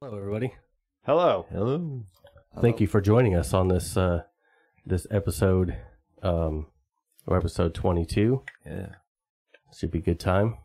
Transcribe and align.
Hello, 0.00 0.16
everybody. 0.16 0.52
Hello. 1.04 1.46
Hello. 1.50 2.02
Thank 2.60 2.80
you 2.80 2.86
for 2.86 3.00
joining 3.00 3.34
us 3.34 3.54
on 3.54 3.68
this 3.68 3.96
uh, 3.96 4.22
this 4.84 5.06
episode, 5.10 5.76
um, 6.22 6.66
or 7.26 7.36
episode 7.36 7.74
twenty 7.74 8.04
two. 8.04 8.42
Yeah. 8.64 8.88
Should 9.74 9.90
be 9.90 9.98
a 9.98 10.02
good 10.02 10.20
time. 10.20 10.56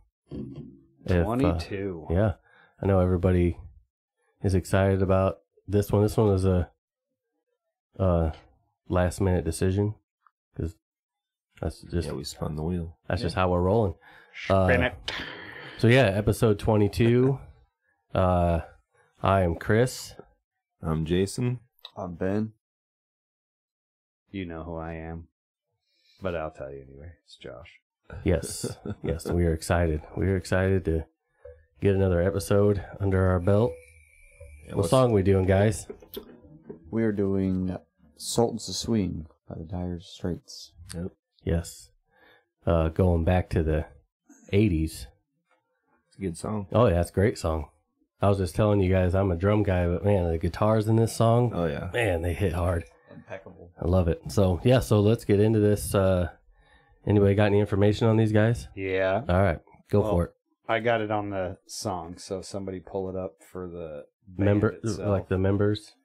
If, 1.05 1.11
uh, 1.11 1.23
22. 1.23 2.07
yeah, 2.11 2.33
I 2.81 2.85
know 2.85 2.99
everybody 2.99 3.57
is 4.43 4.53
excited 4.55 5.01
about 5.01 5.39
this 5.67 5.91
one. 5.91 6.03
This 6.03 6.15
one 6.15 6.33
is 6.33 6.45
a 6.45 6.69
uh, 7.99 8.31
last 8.87 9.19
minute 9.19 9.43
decision 9.43 9.95
because 10.53 10.75
that's 11.59 11.81
just 11.81 12.07
Yeah, 12.07 12.13
we 12.13 12.23
spun 12.23 12.55
the 12.55 12.63
wheel. 12.63 12.97
that's 13.07 13.21
just 13.21 13.35
how 13.35 13.49
we're 13.49 13.61
rolling. 13.61 13.95
Uh, 14.49 14.67
Spin 14.67 14.83
it. 14.83 14.93
So 15.77 15.87
yeah, 15.87 16.05
episode 16.05 16.59
twenty 16.59 16.89
two. 16.89 17.39
uh, 18.13 18.61
I 19.21 19.41
am 19.41 19.55
Chris. 19.55 20.13
I'm 20.81 21.05
Jason. 21.05 21.59
I'm 21.97 22.15
Ben. 22.15 22.53
You 24.31 24.45
know 24.45 24.63
who 24.63 24.77
I 24.77 24.93
am. 24.93 25.27
But 26.21 26.35
I'll 26.35 26.51
tell 26.51 26.71
you 26.71 26.81
anyway. 26.87 27.11
It's 27.25 27.35
Josh. 27.35 27.79
Yes, 28.23 28.77
yes, 29.03 29.25
we 29.27 29.45
are 29.45 29.53
excited. 29.53 30.01
We 30.17 30.27
are 30.27 30.35
excited 30.37 30.85
to 30.85 31.05
get 31.81 31.95
another 31.95 32.21
episode 32.21 32.83
under 32.99 33.27
our 33.27 33.39
belt. 33.39 33.71
Yeah, 34.65 34.69
what 34.71 34.77
what's- 34.77 34.89
song 34.89 35.11
we 35.11 35.23
doing, 35.23 35.45
guys? 35.45 35.87
We 36.89 37.03
are 37.03 37.11
doing 37.13 37.77
Sultans 38.17 38.67
of 38.69 38.75
Swing 38.75 39.27
by 39.47 39.55
the 39.57 39.63
Dire 39.63 39.99
Straits. 40.01 40.73
Yep. 40.93 41.11
Yes, 41.43 41.89
uh, 42.67 42.89
going 42.89 43.23
back 43.23 43.49
to 43.51 43.63
the 43.63 43.85
'80s. 44.51 45.07
It's 46.07 46.17
a 46.17 46.21
good 46.21 46.37
song. 46.37 46.67
Oh 46.71 46.87
yeah, 46.87 47.01
it's 47.01 47.09
a 47.09 47.13
great 47.13 47.37
song. 47.37 47.69
I 48.21 48.29
was 48.29 48.37
just 48.37 48.55
telling 48.55 48.79
you 48.81 48.91
guys, 48.91 49.15
I'm 49.15 49.31
a 49.31 49.35
drum 49.35 49.63
guy, 49.63 49.87
but 49.87 50.05
man, 50.05 50.29
the 50.29 50.37
guitars 50.37 50.87
in 50.87 50.95
this 50.95 51.15
song, 51.15 51.51
Oh 51.55 51.65
yeah. 51.65 51.89
man, 51.93 52.21
they 52.21 52.33
hit 52.33 52.53
hard. 52.53 52.83
Impeccable. 53.13 53.71
I 53.81 53.87
love 53.87 54.07
it. 54.07 54.21
So 54.29 54.61
yeah, 54.63 54.79
so 54.79 54.99
let's 54.99 55.25
get 55.25 55.39
into 55.39 55.59
this. 55.59 55.95
Uh, 55.95 56.29
anybody 57.07 57.33
got 57.33 57.45
any 57.47 57.59
information 57.59 58.07
on 58.07 58.17
these 58.17 58.31
guys? 58.31 58.67
Yeah. 58.75 59.23
All 59.27 59.41
right, 59.41 59.59
go 59.89 60.01
Well, 60.01 60.11
for 60.11 60.23
it. 60.25 60.31
I 60.69 60.79
got 60.79 61.01
it 61.01 61.11
on 61.11 61.31
the 61.31 61.57
song, 61.65 62.17
so 62.17 62.41
somebody 62.41 62.79
pull 62.79 63.09
it 63.09 63.15
up 63.15 63.41
for 63.51 63.67
the 63.67 64.05
band 64.27 64.45
Member, 64.45 64.69
itself. 64.83 65.09
like 65.09 65.27
the 65.27 65.37
members. 65.37 65.95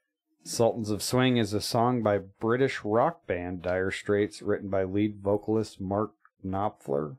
Sultans 0.43 0.91
of 0.91 1.03
Swing 1.03 1.37
is 1.37 1.53
a 1.53 1.61
song 1.61 2.03
by 2.03 2.19
British 2.19 2.81
rock 2.85 3.27
band 3.27 3.63
Dire 3.63 3.91
Straits, 3.91 4.41
written 4.43 4.71
by 4.71 4.85
lead 4.85 5.19
vocalist 5.23 5.81
Mark 5.81 6.13
Knopfler. 6.45 7.17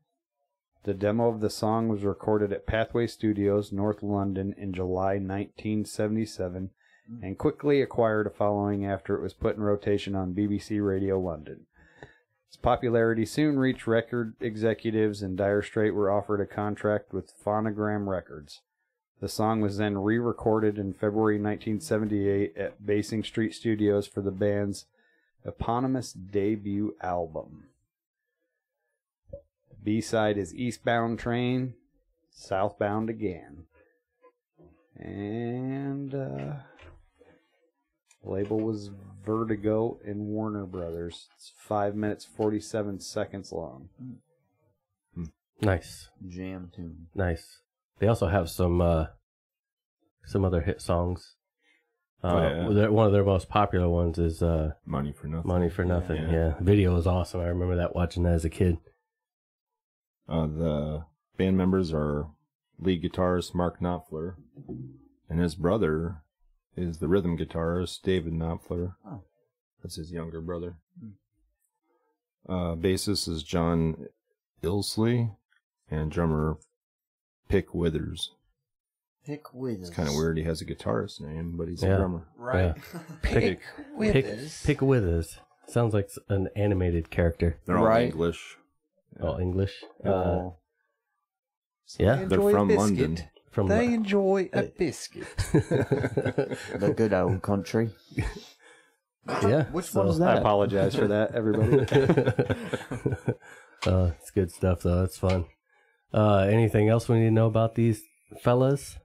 The 0.88 0.94
demo 0.94 1.28
of 1.28 1.42
the 1.42 1.50
song 1.50 1.90
was 1.90 2.06
recorded 2.06 2.54
at 2.54 2.66
Pathway 2.66 3.08
Studios, 3.08 3.74
North 3.74 4.02
London, 4.02 4.56
in 4.58 4.72
July 4.72 5.16
1977, 5.16 6.70
mm-hmm. 7.12 7.26
and 7.26 7.38
quickly 7.38 7.82
acquired 7.82 8.26
a 8.26 8.30
following 8.30 8.86
after 8.86 9.14
it 9.14 9.22
was 9.22 9.34
put 9.34 9.58
in 9.58 9.64
rotation 9.64 10.16
on 10.16 10.34
BBC 10.34 10.82
Radio 10.82 11.20
London. 11.20 11.66
Its 12.48 12.56
popularity 12.56 13.26
soon 13.26 13.60
reached 13.60 13.86
record 13.86 14.36
executives, 14.40 15.22
and 15.22 15.36
Dire 15.38 15.62
Straits 15.62 15.94
were 15.94 16.10
offered 16.10 16.40
a 16.40 16.46
contract 16.46 17.12
with 17.12 17.34
Phonogram 17.46 18.08
Records. 18.08 18.62
The 19.20 19.28
song 19.28 19.60
was 19.60 19.76
then 19.76 19.98
re 19.98 20.18
recorded 20.18 20.78
in 20.78 20.94
February 20.94 21.36
1978 21.36 22.56
at 22.56 22.86
Basing 22.86 23.26
Street 23.26 23.54
Studios 23.54 24.08
for 24.08 24.22
the 24.22 24.32
band's 24.32 24.86
eponymous 25.46 26.14
debut 26.14 26.96
album. 27.02 27.66
B 29.88 30.02
side 30.02 30.38
is 30.38 30.53
Eastbound 30.53 31.18
Train, 31.18 31.74
Southbound 32.30 33.09
Again. 33.09 33.68
And 34.98 36.14
uh, 36.14 36.56
label 38.22 38.59
was 38.59 38.90
Vertigo 39.26 39.97
and 40.06 40.26
Warner 40.26 40.66
Brothers. 40.66 41.30
It's 41.38 41.53
5 41.58 41.96
minutes 41.96 42.26
47 42.26 43.00
seconds 43.00 43.53
long. 43.53 43.88
Nice, 45.62 46.09
Jam 46.28 46.70
tune. 46.76 47.08
nice. 47.16 47.62
They 48.00 48.08
also 48.08 48.28
have 48.28 48.50
some 48.50 48.81
uh, 48.81 49.06
some 50.26 50.44
other 50.44 50.59
hit 50.62 50.81
songs. 50.81 51.36
Uh, 52.22 52.28
Oh, 52.28 52.72
yeah. 52.72 52.88
One 52.90 53.08
of 53.08 53.14
their 53.14 53.24
most 53.24 53.47
popular 53.47 53.88
ones 53.88 54.20
is 54.20 54.44
uh, 54.44 54.72
Money 54.86 55.14
for 55.14 55.28
nothing. 55.28 55.47
"Money 55.47 55.70
for 55.70 55.86
Nothing." 55.86 56.24
Yeah. 56.24 56.31
Yeah, 56.31 56.53
video 56.59 56.96
is 56.97 57.08
awesome. 57.08 57.40
I 57.40 57.46
remember 57.46 57.78
that 57.78 57.96
watching 57.96 58.24
that 58.24 58.34
as 58.34 58.44
a 58.44 58.50
kid. 58.50 58.78
Uh, 60.30 60.48
the 60.48 61.06
band 61.38 61.58
members 61.58 61.94
are 61.94 62.28
lead 62.80 63.02
guitarist 63.04 63.54
Mark 63.56 63.80
Knopfler, 63.80 64.36
and 65.30 65.40
his 65.40 65.56
brother 65.56 66.22
is 66.76 66.98
the 67.00 67.08
rhythm 67.08 67.38
guitarist 67.38 68.02
David 68.04 68.34
Knopfler. 68.34 68.96
Oh. 69.06 69.22
That's 69.82 69.96
his 69.96 70.12
younger 70.12 70.42
brother. 70.42 70.76
Uh, 72.48 72.76
bassist 72.76 73.28
is 73.28 73.44
John 73.44 74.08
Illsley, 74.64 75.36
and 75.90 76.12
drummer 76.12 76.58
Pick 77.50 77.74
Withers. 77.74 78.32
Pick 79.26 79.54
with 79.54 79.82
It's 79.82 79.90
kind 79.90 80.08
of 80.08 80.16
weird. 80.16 80.38
He 80.38 80.44
has 80.44 80.62
a 80.62 80.66
guitarist 80.66 81.20
name, 81.22 81.56
but 81.58 81.68
he's 81.68 81.84
Yeah. 81.84 81.96
a 81.96 81.98
drummer. 81.98 82.28
Right. 82.38 82.76
Pick 83.22 83.59
pick 84.00 84.40
pick 84.64 84.82
Withers. 84.82 85.40
Sounds 85.68 85.94
like 85.94 86.09
an 86.30 86.48
animated 86.56 87.09
character. 87.09 87.59
They're 87.66 87.78
all 87.78 87.86
Right. 87.86 88.12
English. 88.12 88.58
Oh, 89.19 89.39
English. 89.39 89.73
Uh, 90.05 90.09
Oh. 90.09 90.55
yeah, 91.97 92.25
They're 92.25 92.39
from 92.39 92.69
London. 92.69 93.17
from 93.51 93.67
They 93.67 93.94
enjoy 93.94 94.50
a 94.53 94.63
biscuit. 94.63 95.28
the 95.53 96.94
good 96.95 97.13
old 97.13 97.41
country. 97.41 97.89
yeah. 99.28 99.66
Which 99.72 99.85
so- 99.85 100.03
one's 100.03 100.22
I 100.22 100.25
that? 100.25 100.38
I 100.38 100.39
apologize 100.39 100.95
for 100.95 101.07
that, 101.07 101.33
everybody. 101.33 101.79
uh, 103.85 104.11
it's 104.19 104.31
good 104.31 104.51
stuff 104.51 104.81
though. 104.81 105.03
It's 105.03 105.17
fun. 105.17 105.45
Uh, 106.13 106.39
anything 106.49 106.89
else 106.89 107.09
we 107.09 107.19
need 107.19 107.25
to 107.25 107.31
know 107.31 107.47
about 107.47 107.75
these 107.75 108.01
fellas? 108.41 108.97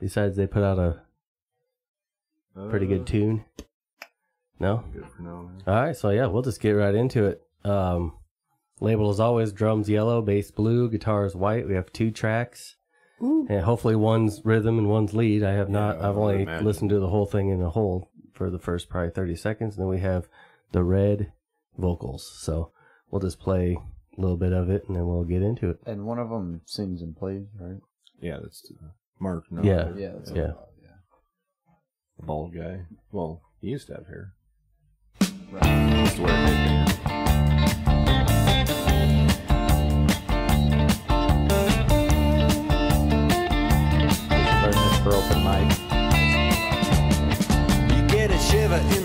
Besides, 0.00 0.36
they 0.36 0.46
put 0.46 0.62
out 0.62 0.78
a 0.78 1.02
pretty 2.70 2.86
good 2.86 3.02
Uh, 3.02 3.04
tune. 3.04 3.44
No. 4.60 4.84
Good 4.92 5.06
for 5.08 5.22
now. 5.22 5.42
man. 5.42 5.62
All 5.66 5.74
right, 5.82 5.96
so 5.96 6.10
yeah, 6.10 6.26
we'll 6.26 6.42
just 6.42 6.60
get 6.60 6.72
right 6.72 6.94
into 6.94 7.24
it. 7.26 7.42
Um, 7.64 8.16
label 8.80 9.10
as 9.10 9.20
always: 9.20 9.52
drums 9.52 9.88
yellow, 9.88 10.20
bass 10.22 10.50
blue, 10.50 10.90
guitars 10.90 11.34
white. 11.36 11.66
We 11.68 11.74
have 11.74 11.92
two 11.92 12.10
tracks, 12.10 12.76
and 13.20 13.60
hopefully 13.62 13.96
one's 13.96 14.40
rhythm 14.44 14.78
and 14.78 14.88
one's 14.88 15.14
lead. 15.14 15.42
I 15.42 15.52
have 15.52 15.68
not. 15.70 15.96
Yeah, 15.98 16.02
I 16.06 16.08
I've 16.10 16.16
only 16.18 16.42
imagine. 16.42 16.66
listened 16.66 16.90
to 16.90 16.98
the 17.00 17.08
whole 17.10 17.26
thing 17.26 17.48
in 17.50 17.62
a 17.62 17.70
whole 17.70 18.10
for 18.32 18.50
the 18.50 18.58
first 18.58 18.88
probably 18.88 19.10
thirty 19.10 19.36
seconds. 19.36 19.76
And 19.76 19.82
then 19.82 19.88
we 19.90 20.00
have 20.00 20.28
the 20.72 20.82
red 20.82 21.32
vocals. 21.78 22.30
So 22.40 22.72
we'll 23.10 23.20
just 23.20 23.38
play 23.40 23.78
a 24.16 24.20
little 24.20 24.36
bit 24.36 24.52
of 24.52 24.68
it, 24.70 24.84
and 24.88 24.96
then 24.96 25.06
we'll 25.06 25.24
get 25.24 25.42
into 25.42 25.70
it. 25.70 25.78
And 25.86 26.04
one 26.04 26.18
of 26.18 26.28
them 26.30 26.60
sings 26.66 27.00
and 27.02 27.16
plays, 27.16 27.46
right? 27.60 27.80
Yeah, 28.20 28.38
that's 28.42 28.70
uh, 28.82 28.88
Mark. 29.20 29.44
No, 29.50 29.62
Yeah. 29.62 29.90
Yeah. 29.96 30.12
That's 30.16 30.30
Yeah. 30.30 30.46
what 30.52 30.68
yeah. 30.82 30.88
the 32.18 32.26
bald 32.26 32.54
guy. 32.54 32.86
Well, 33.12 33.42
he 33.60 33.68
used 33.68 33.86
to 33.88 33.94
have 33.94 34.06
hair. 34.06 34.34
Right. 35.50 36.70
Shiver 48.74 48.96
in 48.96 49.03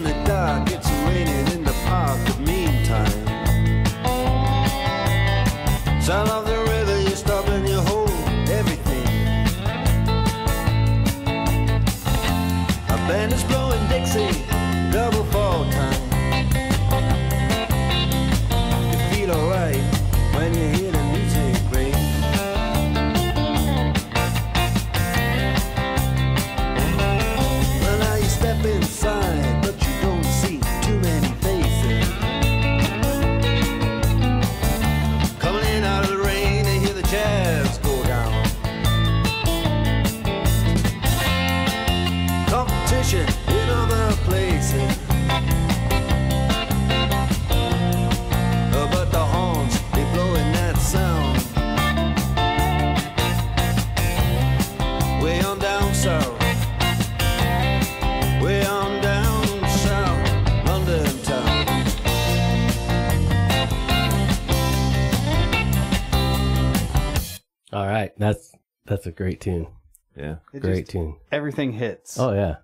That's 68.90 69.04
that's 69.04 69.08
a 69.08 69.12
great 69.12 69.40
tune. 69.40 69.68
Yeah. 70.16 70.38
It 70.54 70.62
Great 70.62 70.80
just- 70.80 70.92
tune. 70.92 71.16
everything 71.32 71.74
hits. 71.74 72.20
Oh 72.20 72.34
yeah, 72.34 72.58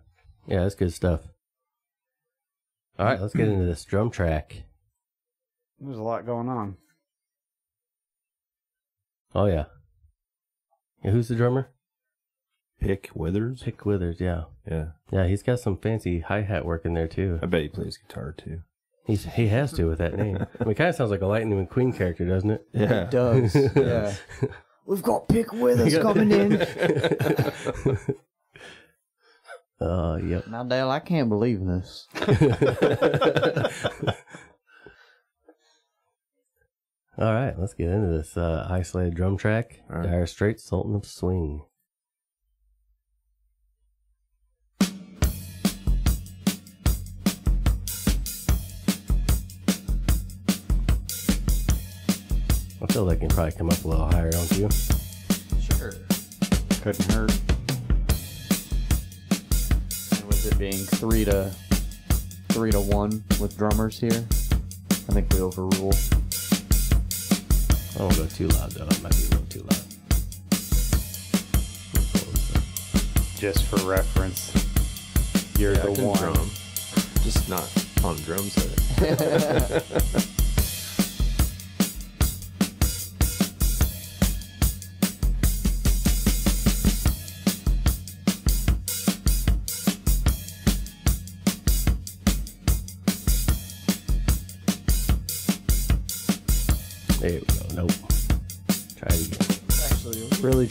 yeah, 0.48 0.63
that's 0.63 0.75
good 0.75 0.92
stuff. 0.94 1.22
All 2.98 3.06
right, 3.06 3.22
let's 3.22 3.33
get 3.36 3.48
into 3.48 3.66
this 3.66 3.86
drum 3.86 4.10
track. 4.10 4.63
There's 5.80 5.98
a 5.98 6.01
lot 6.04 6.25
going 6.25 6.50
on. 6.50 6.77
Oh 9.33 9.45
yeah. 9.45 9.66
Yeah, 11.04 11.12
who's 11.12 11.27
the 11.27 11.36
drummer? 11.36 11.69
Pick 12.80 13.10
Withers. 13.13 13.62
Pick 13.63 13.86
Withers. 13.86 14.19
Yeah, 14.19 14.45
Yeah. 14.69 14.88
yeah, 15.12 15.28
he's 15.28 15.44
got 15.44 15.60
some 15.60 15.78
fancy 15.78 16.21
hi 16.21 16.42
hat 16.42 16.66
work 16.66 16.86
in 16.86 16.94
there 16.94 17.07
too. 17.07 17.39
I 17.42 17.45
bet 17.45 17.62
he 17.62 17.68
plays 17.69 17.98
guitar 17.98 18.33
too. 18.38 18.62
He's 19.06 19.25
he 19.25 19.48
has 19.50 19.71
to 19.74 19.86
with 19.86 20.00
that 20.00 20.16
name. 20.16 20.38
I 20.60 20.63
mean, 20.63 20.71
it 20.71 20.75
kind 20.75 20.89
of 20.89 20.95
sounds 20.95 21.12
like 21.12 21.21
a 21.21 21.28
Lightning 21.28 21.63
McQueen 21.68 21.95
character, 21.95 22.25
doesn't 22.28 22.50
it? 22.50 22.66
Yeah. 22.74 23.04
It 23.04 23.12
does. 23.12 23.56
yeah. 23.75 24.16
We've 24.85 25.01
got 25.01 25.27
Pick 25.27 25.51
Withers 25.53 25.97
coming 25.97 26.31
in. 26.31 26.61
Uh, 29.79 30.17
yep. 30.23 30.47
Now, 30.47 30.63
Dale, 30.63 30.89
I 30.89 30.99
can't 30.99 31.27
believe 31.27 31.59
this. 31.65 32.07
All 37.17 37.33
right, 37.33 37.57
let's 37.57 37.73
get 37.73 37.89
into 37.89 38.17
this 38.17 38.37
uh, 38.37 38.67
isolated 38.69 39.15
drum 39.15 39.37
track. 39.37 39.81
All 39.89 39.97
right. 39.97 40.09
Dire 40.09 40.25
Straits, 40.25 40.63
Sultan 40.63 40.95
of 40.95 41.05
Swing. 41.05 41.63
I 52.87 52.93
feel 52.93 53.03
like 53.05 53.17
it 53.17 53.21
can 53.21 53.29
probably 53.29 53.51
come 53.53 53.69
up 53.71 53.83
a 53.83 53.87
little 53.87 54.05
higher, 54.05 54.29
don't 54.29 54.51
you? 54.59 54.69
Sure. 55.59 55.93
Couldn't 56.83 57.11
hurt. 57.11 57.31
And 60.11 60.27
with 60.27 60.45
it 60.51 60.59
being 60.59 60.73
three 60.73 61.25
to 61.25 61.51
three 62.49 62.69
to 62.69 62.79
one 62.79 63.23
with 63.41 63.57
drummers 63.57 63.99
here, 63.99 64.23
I 65.09 65.13
think 65.13 65.33
we 65.33 65.41
overrule. 65.41 65.95
I 67.95 67.97
don't 67.97 68.15
go 68.17 68.27
too 68.27 68.49
loud 68.49 68.71
though. 68.73 68.85
It 68.85 69.01
might 69.01 69.17
be 69.17 69.23
a 69.23 69.29
little 69.29 69.45
too 69.49 69.61
loud. 69.63 69.83
Just 73.39 73.63
for 73.65 73.77
reference, 73.89 74.53
you're 75.57 75.73
Yeah, 75.73 75.81
I 75.85 75.87
the 75.87 75.95
can 75.95 76.05
one. 76.05 76.19
drum. 76.19 76.49
Just 77.23 77.49
not 77.49 77.67
on 78.03 78.15
a 78.15 78.19
drum 78.19 78.47
set. 78.47 80.25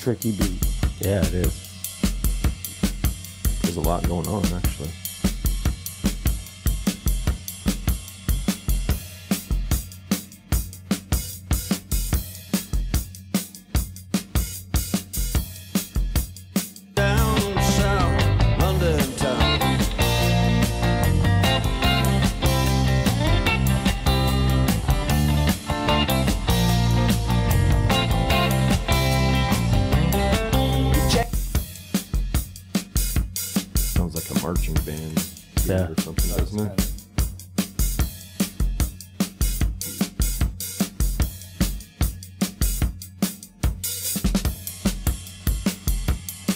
tricky 0.05 0.33
beat. 0.33 0.63
Yeah, 1.01 1.23
it 1.23 1.33
is. 1.33 1.73
There's 3.63 3.77
a 3.77 3.81
lot 3.81 4.07
going 4.07 4.29
on 4.29 4.45
actually. 4.53 4.91
Marching 34.75 34.85
band 34.85 35.31
Yeah. 35.67 35.89
or 35.91 36.01
something, 36.01 36.37
doesn't 36.37 36.61
it? 36.61 36.91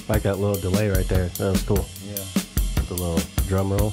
Like 0.08 0.22
that 0.22 0.38
little 0.38 0.56
delay 0.58 0.88
right 0.88 1.06
there. 1.08 1.28
That 1.28 1.50
was 1.52 1.62
cool. 1.64 1.84
Yeah. 2.06 2.24
The 2.88 2.94
little 2.94 3.20
drum 3.46 3.72
roll. 3.72 3.92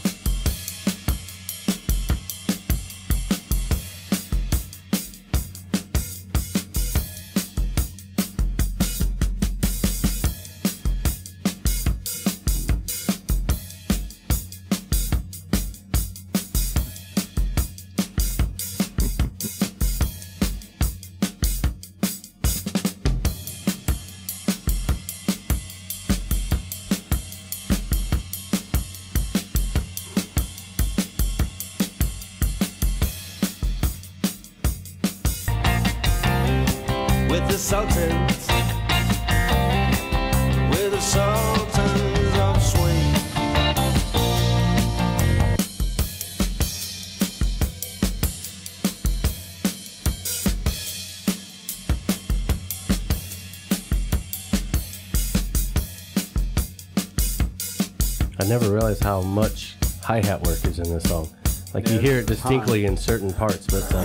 I 58.46 58.48
never 58.48 58.70
realized 58.70 59.04
how 59.04 59.22
much 59.22 59.76
hi 60.04 60.24
hat 60.24 60.44
work 60.44 60.64
is 60.66 60.78
in 60.78 60.88
this 60.94 61.04
song. 61.06 61.28
Like 61.74 61.90
you 61.90 61.98
hear 61.98 62.20
it 62.20 62.28
distinctly 62.28 62.86
in 62.86 62.96
certain 62.96 63.34
parts, 63.34 63.66
but 63.66 63.92
uh, 63.92 63.98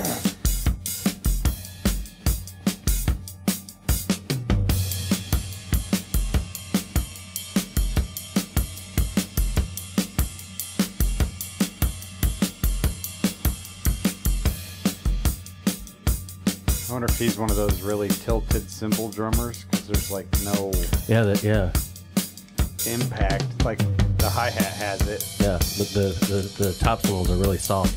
I 16.88 16.92
wonder 16.94 17.08
if 17.12 17.18
he's 17.18 17.38
one 17.38 17.50
of 17.50 17.56
those 17.56 17.82
really 17.82 18.08
tilted 18.08 18.70
cymbal 18.70 19.10
drummers 19.10 19.64
because 19.64 19.86
there's 19.86 20.10
like 20.10 20.26
no 20.44 20.72
yeah, 21.08 21.24
that 21.24 21.42
yeah, 21.42 21.70
impact. 22.90 23.44
Like 23.66 23.80
the 24.20 24.28
hi 24.28 24.50
hat 24.50 24.72
has 24.74 25.08
it. 25.08 25.24
yeah. 25.40 25.56
But 25.56 25.88
the, 25.94 26.52
the 26.58 26.64
the 26.64 26.72
top 26.74 27.00
cymbals 27.00 27.30
are 27.30 27.36
really 27.36 27.56
soft. 27.56 27.94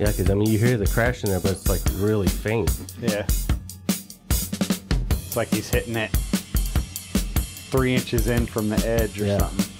Yeah, 0.00 0.10
because 0.10 0.28
I 0.28 0.34
mean 0.34 0.50
you 0.50 0.58
hear 0.58 0.76
the 0.76 0.86
crash 0.86 1.22
in 1.22 1.30
there, 1.30 1.38
but 1.38 1.52
it's 1.52 1.68
like 1.68 1.82
really 1.94 2.26
faint. 2.26 2.70
Yeah. 3.00 3.26
It's 4.28 5.36
like 5.36 5.48
he's 5.48 5.68
hitting 5.70 5.96
it 5.96 6.10
three 7.74 7.92
inches 7.92 8.28
in 8.28 8.46
from 8.46 8.68
the 8.68 8.86
edge 8.86 9.20
or 9.20 9.26
Yeah. 9.26 9.38
something. 9.38 9.73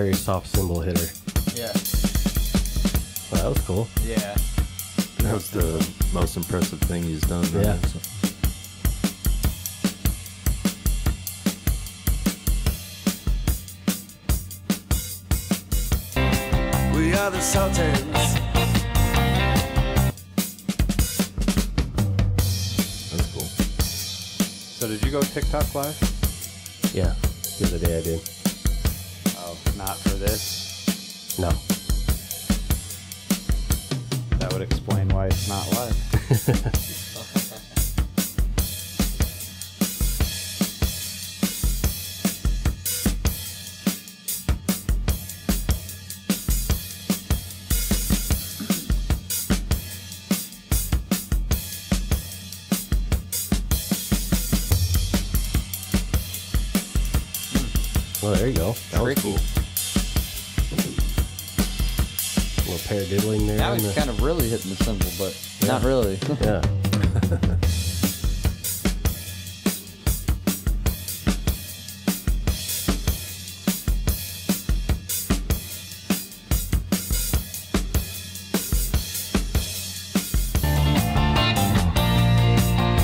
Very 0.00 0.14
soft 0.14 0.46
cymbal 0.46 0.80
hitter. 0.80 1.08
Yeah. 1.54 1.72
Well, 3.30 3.42
that 3.42 3.48
was 3.54 3.66
cool. 3.66 3.86
Yeah. 4.02 4.34
That 5.18 5.34
was 5.34 5.50
the 5.50 5.86
most 6.14 6.38
impressive 6.38 6.80
thing 6.80 7.02
he's 7.02 7.20
done. 7.20 7.42
right? 7.52 7.64
Yeah. 7.66 7.76
So- 7.82 8.00
We 16.94 17.12
are 17.14 17.30
the 17.30 17.40
Sultans. 17.40 18.00
That's 23.10 23.32
cool. 23.34 23.48
So 24.78 24.88
did 24.88 25.02
you 25.04 25.10
go 25.10 25.20
TikTok 25.20 25.74
live? 25.74 25.96
Yeah, 26.94 27.14
the 27.58 27.66
other 27.66 27.78
day 27.78 27.98
I 27.98 28.02
did. 28.02 28.39
For 30.02 30.16
this. 30.16 31.38
No. 31.38 31.50
That 34.38 34.52
would 34.52 34.62
explain 34.62 35.08
why 35.08 35.26
it's 35.26 35.48
not 35.48 35.66
live. 35.72 36.86
Well, 58.22 58.34
there 58.34 58.48
you 58.48 58.54
go. 58.54 58.74
That 58.92 59.02
was 59.02 59.14
cool. 59.22 59.59
Little 62.70 62.96
paradiddling 62.96 63.46
there. 63.46 63.58
Now 63.58 63.74
he's 63.74 63.86
the- 63.94 63.98
kind 63.98 64.10
of 64.10 64.22
really 64.22 64.48
hitting 64.48 64.70
the 64.70 64.84
cymbal, 64.84 65.10
but 65.18 65.36
not 65.66 65.82
really. 65.82 66.18
yeah. 66.40 66.60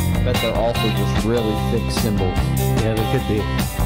I 0.09 0.23
bet 0.25 0.37
they're 0.43 0.55
also 0.55 0.81
just 0.89 1.25
really 1.27 1.55
thick 1.71 1.91
cymbals. 1.91 2.37
Yeah, 2.83 2.95
they 2.95 3.19
could 3.19 3.29
be. 3.29 3.86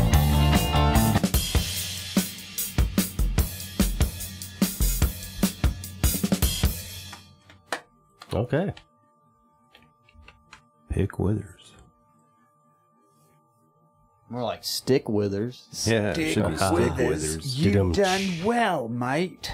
More 14.41 14.49
like 14.49 14.65
stick 14.65 15.07
withers. 15.07 15.69
Yeah, 15.87 16.15
it 16.17 16.33
should 16.33 16.47
be. 16.49 16.57
Stick 16.57 16.97
Withers. 16.97 17.95
Dum- 17.95 18.45
well, 18.45 18.89
mate. 18.89 19.53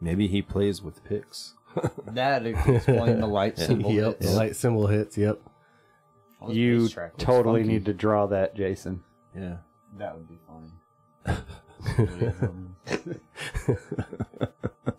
Maybe 0.00 0.28
he 0.28 0.40
plays 0.40 0.80
with 0.80 1.02
picks. 1.04 1.54
That 2.06 2.46
explain 2.46 3.18
the 3.20 3.26
light 3.26 3.58
cymbal. 3.58 3.90
Yep. 3.92 4.20
hits. 4.22 4.34
Light 4.34 4.54
cymbal 4.56 4.86
hits. 4.86 5.18
Yep. 5.18 5.40
Oh, 6.40 6.50
You 6.52 6.82
bass 6.82 6.90
track 6.92 7.12
looks 7.14 7.24
totally 7.24 7.60
funky. 7.62 7.72
need 7.74 7.84
to 7.86 7.92
draw 7.92 8.26
that, 8.26 8.54
Jason. 8.56 9.02
Yeah. 9.36 9.56
That 9.98 10.14
would 10.16 10.28
be 10.28 10.38
funny. 10.46 11.38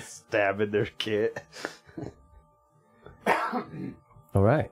Stabbing 0.00 0.70
their 0.70 0.86
kit. 0.98 1.42
All 4.34 4.42
right. 4.42 4.70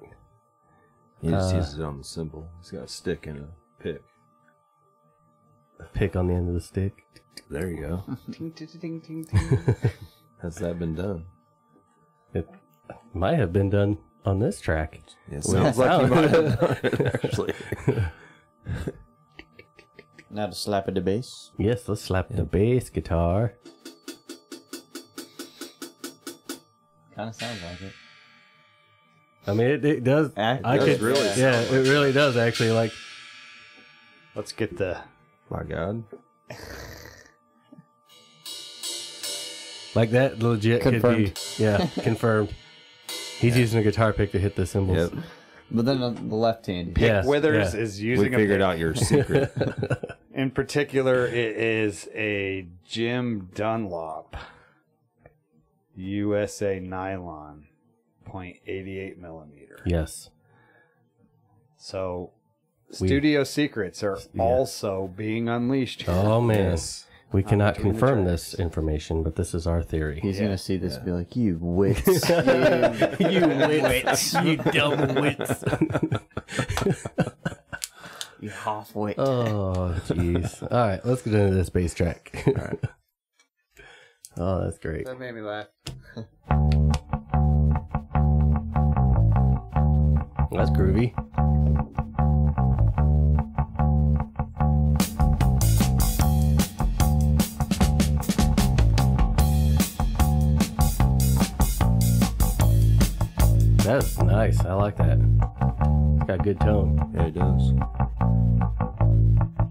He 1.21 1.31
just 1.31 1.53
Uh, 1.55 1.57
uses 1.59 1.79
it 1.79 1.83
on 1.85 1.99
the 1.99 2.05
cymbal. 2.05 2.49
He's 2.61 2.71
got 2.71 2.83
a 2.85 2.89
stick 2.89 3.27
and 3.27 3.39
a 3.41 3.49
pick. 3.81 4.03
Pick 5.95 6.17
on 6.17 6.27
the 6.29 6.35
end 6.35 6.49
of 6.49 6.55
the 6.55 6.61
stick. 6.61 7.05
There 7.51 7.69
you 7.71 7.81
go. 7.81 8.05
ting, 8.33 8.53
ting, 8.53 8.69
ting, 8.69 9.01
ting, 9.01 9.25
ting. 9.25 9.77
Has 10.43 10.57
that 10.57 10.79
been 10.79 10.95
done? 10.95 11.27
It 12.35 12.49
might 13.15 13.39
have 13.39 13.53
been 13.53 13.71
done 13.71 13.99
on 14.25 14.39
this 14.41 14.61
track. 14.61 15.01
Yeah, 15.31 15.39
it 15.39 15.45
sounds 15.45 15.79
like 15.79 15.91
he 16.01 16.09
sound- 16.09 16.11
might 16.11 16.31
have 16.31 16.61
done 16.61 16.77
it, 16.83 17.25
actually. 17.25 17.55
Now 20.31 20.47
to 20.47 20.55
slap 20.55 20.87
at 20.89 20.95
the 20.95 21.01
bass. 21.01 21.53
Yes, 21.59 21.89
let's 21.89 22.03
slap 22.03 22.29
the 22.29 22.45
bass 22.45 22.91
guitar. 22.91 23.55
Kind 27.17 27.31
of 27.31 27.35
sounds 27.35 27.63
like 27.63 27.81
it. 27.81 27.93
I 29.47 29.55
mean, 29.55 29.67
it, 29.69 29.85
it 29.85 30.05
does. 30.05 30.31
Act- 30.37 30.67
I 30.67 30.77
does 30.77 30.85
could 30.87 31.01
really 31.01 31.41
Yeah, 31.41 31.59
it 31.61 31.89
really 31.89 32.13
does 32.13 32.37
actually. 32.37 32.73
Like, 32.73 32.93
Let's 34.39 34.53
get 34.53 34.77
the. 34.79 35.01
My 35.51 35.65
God. 35.65 36.05
like 39.97 40.13
that 40.13 40.39
legit 40.39 40.81
could 40.81 41.03
be. 41.03 41.33
Yeah, 41.57 41.89
confirmed. 42.03 42.55
He's 43.41 43.59
using 43.59 43.81
a 43.81 43.83
guitar 43.83 44.13
pick 44.13 44.31
to 44.31 44.39
hit 44.39 44.55
the 44.55 44.65
cymbals. 44.65 45.13
Yep. 45.13 45.25
But 45.73 45.87
then 45.87 45.99
the 45.99 46.37
left 46.37 46.67
hand, 46.67 46.97
Yes, 46.97 47.27
Withers 47.27 47.75
yeah. 47.75 47.81
is 47.81 48.01
We 48.01 48.07
using 48.07 48.33
a 48.35 48.37
figured 48.37 48.61
pick. 48.61 48.65
out 48.65 48.79
your 48.79 48.95
secret. 48.95 49.53
In 50.35 50.53
particular, 50.53 51.27
it 51.27 51.57
is 51.57 52.09
a 52.15 52.69
Jim 52.85 53.51
Dunlop 53.57 54.37
USA 55.97 56.79
nylon, 56.79 57.67
0.88 58.29 59.19
millimeter. 59.19 59.81
Yes. 59.85 60.31
So, 61.77 62.31
We- 63.01 63.07
studio 63.09 63.45
secrets 63.45 64.03
are 64.03 64.19
Yeah. 64.33 64.43
also 64.43 65.09
being 65.17 65.49
unleashed. 65.49 66.03
here. 66.03 66.15
Oh 66.15 66.41
man, 66.41 66.71
Yes. 66.71 67.07
we 67.33 67.43
cannot 67.43 67.75
confirm 67.77 68.25
this 68.25 68.55
information, 68.55 69.23
but 69.23 69.37
this 69.37 69.53
is 69.55 69.67
our 69.67 69.83
theory. 69.83 70.21
he's 70.21 70.41
gonna 70.41 70.57
see 70.59 70.77
this 70.79 70.97
and 70.97 71.05
be 71.05 71.11
like, 71.13 71.37
"You 71.37 71.59
wits, 71.61 72.07
you 72.29 73.41
wits, 73.47 74.35
you 74.35 74.57
dumb 74.57 75.15
wits. 75.17 75.65
you 78.41 78.49
half 78.51 78.95
wit." 78.95 79.19
oh, 79.19 79.95
jeez. 80.07 80.63
All 80.63 80.69
right, 80.89 81.05
let's 81.05 81.21
get 81.23 81.35
into 81.35 81.55
this 81.55 81.69
bass 81.69 81.93
track. 81.93 82.33
oh, 84.39 84.61
that's 84.65 84.79
great. 84.79 85.05
That 85.05 85.19
made 85.21 85.35
me 85.35 85.43
laugh. 85.43 85.67
That's 90.51 90.71
groovy. 90.71 91.13
That's 103.89 104.19
nice. 104.19 104.61
I 104.67 104.75
like 104.75 104.99
that. 104.99 105.19
It's 106.17 106.25
got 106.25 106.43
good 106.43 106.61
tone. 106.61 107.11
Yeah, 107.15 107.25
he 107.25 107.31
does. 107.31 107.73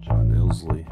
John 0.00 0.32
Illsley. 0.34 0.84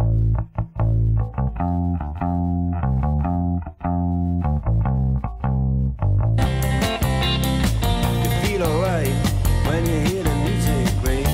You 8.23 8.31
feel 8.47 8.63
alright 8.63 9.15
when 9.67 9.83
you 9.87 9.99
hear 10.09 10.23
the 10.23 10.35
music 10.45 10.87
ring. 11.03 11.27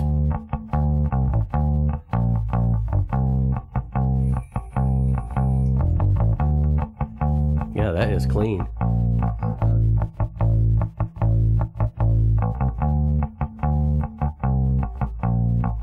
Yeah, 7.76 7.90
that 7.92 8.08
is 8.08 8.24
clean. 8.24 8.66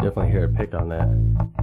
Definitely 0.10 0.32
hear 0.32 0.46
a 0.46 0.50
pick 0.50 0.74
on 0.74 0.90
that. 0.90 1.59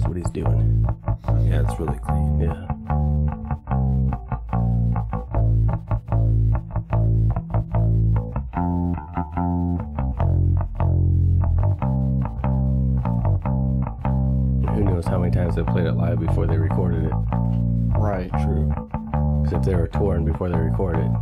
Knows 0.00 0.08
what 0.08 0.16
he's 0.16 0.30
doing. 0.30 0.86
Yeah, 1.48 1.62
it's 1.62 1.78
really 1.78 1.98
clean. 1.98 2.40
Yeah. 2.40 2.66
Who 14.74 14.84
knows 14.84 15.06
how 15.06 15.18
many 15.18 15.32
times 15.32 15.56
they 15.56 15.62
played 15.64 15.86
it 15.86 15.92
live 15.92 16.20
before 16.20 16.46
they 16.46 16.56
recorded 16.56 17.04
it? 17.04 17.14
Right. 17.98 18.30
True. 18.42 18.72
Because 19.42 19.52
if 19.52 19.62
they 19.64 19.74
were 19.74 19.88
touring 19.88 20.24
before 20.24 20.48
they 20.48 20.58
recorded 20.58 21.04
it, 21.04 21.12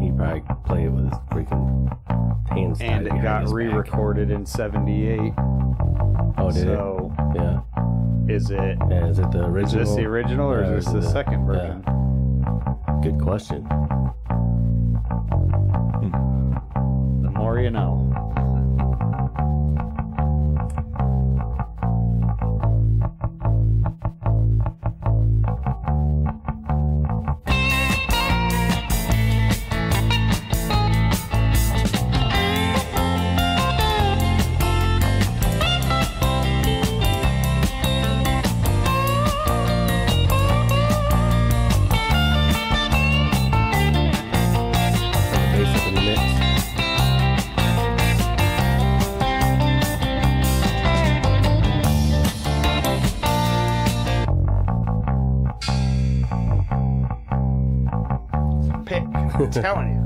he'd 0.00 0.16
probably 0.16 0.42
play 0.64 0.84
it 0.84 0.88
with 0.88 1.04
his 1.04 1.18
freaking 1.30 2.48
hands 2.50 2.78
tied 2.78 2.88
And 2.88 3.06
it 3.06 3.22
got 3.22 3.48
re-recorded 3.48 4.30
in 4.30 4.46
'78. 4.46 5.32
Oh, 6.38 6.50
did 6.50 6.64
so 6.64 6.72
it? 6.72 6.78
Is 9.62 9.74
Is 9.74 9.88
this 9.88 9.94
the 9.94 10.04
original 10.04 10.50
or 10.50 10.64
is 10.64 10.84
this 10.84 10.92
the 10.92 11.02
second 11.02 11.40
yeah. 11.40 11.46
version? 11.46 13.00
Good 13.02 13.20
question. 13.20 13.66
Telling 59.52 59.94
you. 59.94 60.01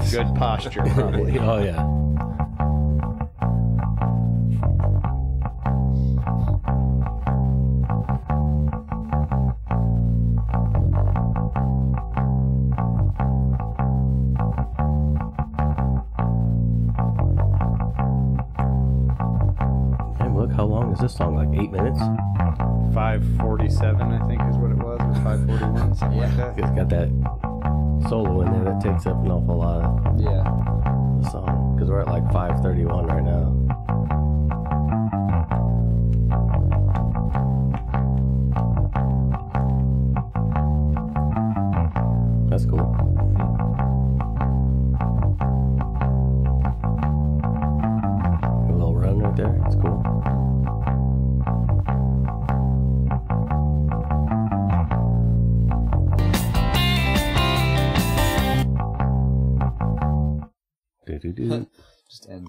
Have 0.00 0.10
good 0.10 0.34
posture, 0.36 0.82
probably. 0.82 1.38
oh 1.40 1.58
yeah. 1.62 1.86
Damn, 20.18 20.36
look 20.36 20.52
how 20.52 20.64
long 20.64 20.92
is 20.92 21.00
this 21.00 21.14
song? 21.14 21.36
Like 21.36 21.48
eight 21.60 21.70
minutes? 21.70 22.00
547, 22.94 24.12
I 24.12 24.26
think, 24.26 24.42
is 24.50 24.56
what 24.56 24.72
it 24.72 24.78
was, 24.78 25.00
or 25.00 25.14
541, 25.22 25.94
something 25.94 26.18
like 26.18 26.36
that. 26.36 26.58
It's 26.58 26.70
got 26.70 26.88
that 26.88 27.08
solo 28.08 28.42
in 28.42 28.52
there 28.52 28.64
that 28.72 28.80
takes 28.82 29.06
up 29.06 29.24
an 29.24 29.30
awful 29.30 29.58
lot 29.58 29.76
of 29.76 29.79
Yeah. 30.20 30.44
song. 31.30 31.74
Because 31.74 31.90
we're 31.90 32.00
at 32.00 32.08
like 32.08 32.24
531 32.32 33.06
right 33.06 33.24
now. 33.24 33.59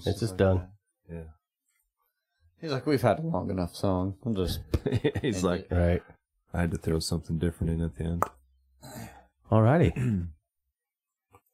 Just 0.03 0.07
ends. 0.07 0.07
It's 0.07 0.19
just 0.19 0.31
like 0.33 0.37
done. 0.37 0.67
that. 1.09 1.15
Yeah. 1.15 1.23
He's 2.59 2.71
like, 2.71 2.85
we've 2.85 3.01
had 3.01 3.19
a 3.19 3.23
long 3.23 3.49
enough 3.49 3.75
song. 3.75 4.15
I'm 4.25 4.35
just. 4.35 4.59
He's 5.21 5.43
like, 5.43 5.67
it. 5.71 5.75
Right. 5.75 6.03
I 6.53 6.61
had 6.61 6.71
to 6.71 6.77
throw 6.77 6.99
something 6.99 7.37
different 7.39 7.73
in 7.73 7.81
at 7.81 7.95
the 7.95 8.03
end. 8.03 8.23
Alrighty. 9.51 10.27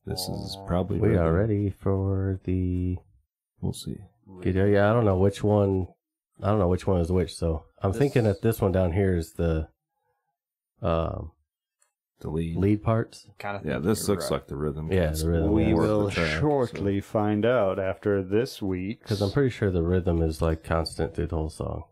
This 0.06 0.22
is 0.22 0.58
probably 0.66 1.00
We 1.02 1.10
rhythm. 1.10 1.24
are 1.26 1.34
ready 1.34 1.70
for 1.70 2.40
the 2.46 2.96
We'll 3.60 3.74
see. 3.74 3.98
guitar. 4.42 4.66
Yeah, 4.66 4.90
I 4.90 4.94
don't 4.94 5.04
know 5.04 5.18
which 5.18 5.44
one. 5.44 5.88
I 6.42 6.48
don't 6.48 6.60
know 6.60 6.70
which 6.70 6.88
one 6.88 7.02
is 7.02 7.12
which. 7.12 7.36
So 7.36 7.66
I'm 7.84 7.92
thinking 7.92 8.24
that 8.24 8.42
this 8.42 8.62
one 8.62 8.72
down 8.72 8.94
here 8.94 9.18
is 9.18 9.34
the 9.34 9.68
um, 10.82 11.32
The 12.20 12.30
lead. 12.32 12.58
lead 12.58 12.84
parts. 12.84 13.28
Kind 13.38 13.58
of. 13.58 13.66
Yeah, 13.66 13.78
this 13.78 14.08
looks 14.10 14.32
like 14.32 14.48
the 14.48 14.56
rhythm. 14.56 14.92
Yeah, 14.92 15.12
the 15.12 15.30
rhythm, 15.30 15.52
We 15.52 15.68
yeah. 15.68 15.74
will 15.76 16.06
the 16.06 16.12
track, 16.12 16.40
shortly 16.40 17.00
find 17.00 17.46
out 17.46 17.78
after 17.80 18.24
this 18.24 18.60
week. 18.62 19.02
Because 19.02 19.22
I'm 19.22 19.32
pretty 19.32 19.52
sure 19.52 19.70
the 19.70 19.84
rhythm 19.84 20.22
is 20.24 20.42
like 20.42 20.64
constant 20.64 21.14
through 21.14 21.28
the 21.28 21.36
whole 21.36 21.52
song. 21.52 21.84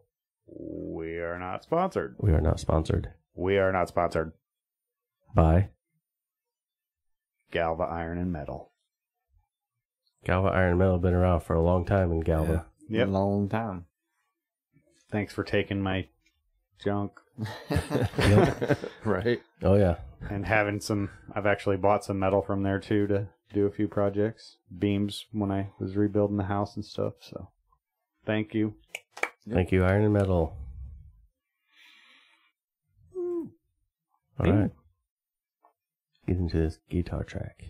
We 0.47 1.19
are 1.19 1.37
not 1.37 1.63
sponsored. 1.63 2.15
We 2.17 2.31
are 2.31 2.41
not 2.41 2.59
sponsored 2.59 3.09
We 3.35 3.57
are 3.59 3.71
not 3.71 3.87
sponsored. 3.89 4.31
by 5.35 5.69
Galva 7.51 7.83
Iron 7.83 8.17
and 8.17 8.31
Metal. 8.31 8.71
Galva 10.25 10.47
Iron 10.47 10.71
and 10.71 10.79
Metal. 10.79 10.93
have 10.95 11.01
Been 11.03 11.13
around 11.13 11.41
for 11.41 11.53
a 11.55 11.61
long 11.61 11.85
time 11.85 12.11
in 12.11 12.21
Galva. 12.21 12.65
Yep. 12.89 13.09
Long 13.09 13.47
time. 13.49 13.85
Thanks 15.11 15.33
for 15.33 15.43
taking 15.43 15.81
my 15.81 16.07
junk 16.83 17.19
right. 19.05 19.41
Oh 19.61 19.75
yeah. 19.75 19.95
and 20.29 20.45
having 20.45 20.79
some. 20.79 21.09
I've 21.33 21.45
actually 21.45 21.77
bought 21.77 22.05
some 22.05 22.19
metal 22.19 22.41
from 22.41 22.63
there 22.63 22.79
too 22.79 23.07
to 23.07 23.27
do 23.53 23.65
a 23.65 23.71
few 23.71 23.87
projects, 23.87 24.57
beams 24.77 25.25
when 25.31 25.51
I 25.51 25.69
was 25.79 25.95
rebuilding 25.95 26.37
the 26.37 26.45
house 26.45 26.75
and 26.75 26.85
stuff. 26.85 27.13
So, 27.19 27.49
thank 28.25 28.53
you. 28.53 28.73
Thank 29.49 29.71
you, 29.71 29.83
Iron 29.83 30.03
and 30.03 30.13
Metal. 30.13 30.57
All 34.39 34.51
right. 34.51 34.71
Get 36.27 36.37
into 36.37 36.57
this 36.57 36.79
guitar 36.89 37.23
track. 37.23 37.63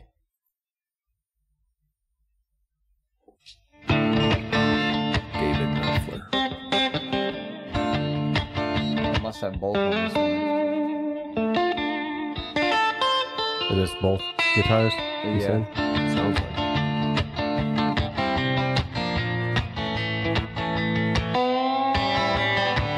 Must 9.36 9.44
have 9.52 9.60
both 9.60 9.76
on 9.76 9.92
this 9.92 10.14
one. 10.16 10.32
Is 13.70 13.76
this 13.76 14.02
both 14.02 14.22
guitars? 14.56 14.94
You 15.26 15.32
Yeah. 15.32 15.40
said? 15.42 15.68
Sounds 16.16 16.40
like. 16.40 16.54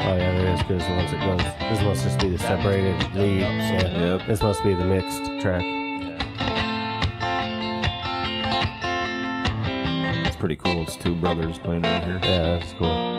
Oh 0.06 0.14
yeah, 0.16 0.30
there 0.38 0.54
is 0.54 0.60
because 0.62 0.84
once 0.90 1.12
it 1.12 1.18
goes, 1.18 1.42
this 1.70 1.82
must 1.82 2.04
just 2.04 2.20
be 2.20 2.28
the 2.28 2.38
separated 2.38 3.02
lead. 3.16 3.40
Yeah. 3.40 3.98
Yep. 3.98 4.26
This 4.28 4.40
must 4.40 4.62
be 4.62 4.74
the 4.74 4.84
mixed 4.84 5.40
track. 5.40 5.64
Yeah. 5.64 6.22
It's 10.24 10.36
pretty 10.36 10.54
cool. 10.54 10.82
It's 10.82 10.94
two 10.94 11.16
brothers 11.16 11.58
playing 11.58 11.82
right 11.82 12.04
here. 12.04 12.20
Yeah, 12.22 12.58
that's 12.60 12.72
cool. 12.74 13.17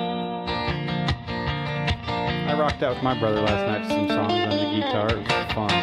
Out 2.82 2.96
with 2.96 3.04
my 3.04 3.20
brother 3.20 3.42
last 3.42 3.68
night 3.68 3.84
to 3.84 3.90
some 3.90 4.08
songs 4.08 4.32
on 4.32 4.50
the 4.52 4.80
guitar. 4.80 5.10
It 5.10 5.18
was 5.18 5.54
fun. 5.54 5.79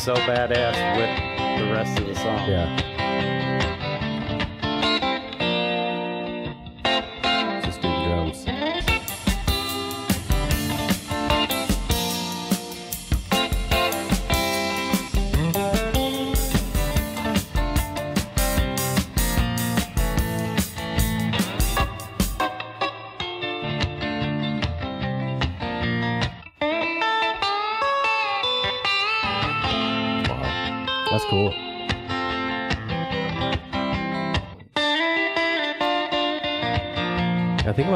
So 0.00 0.14
badass 0.14 0.96
with 0.96 1.60
the 1.60 1.70
rest 1.74 1.98
of 1.98 2.06
the 2.06 2.14
song. 2.14 2.48
yeah. 2.48 2.99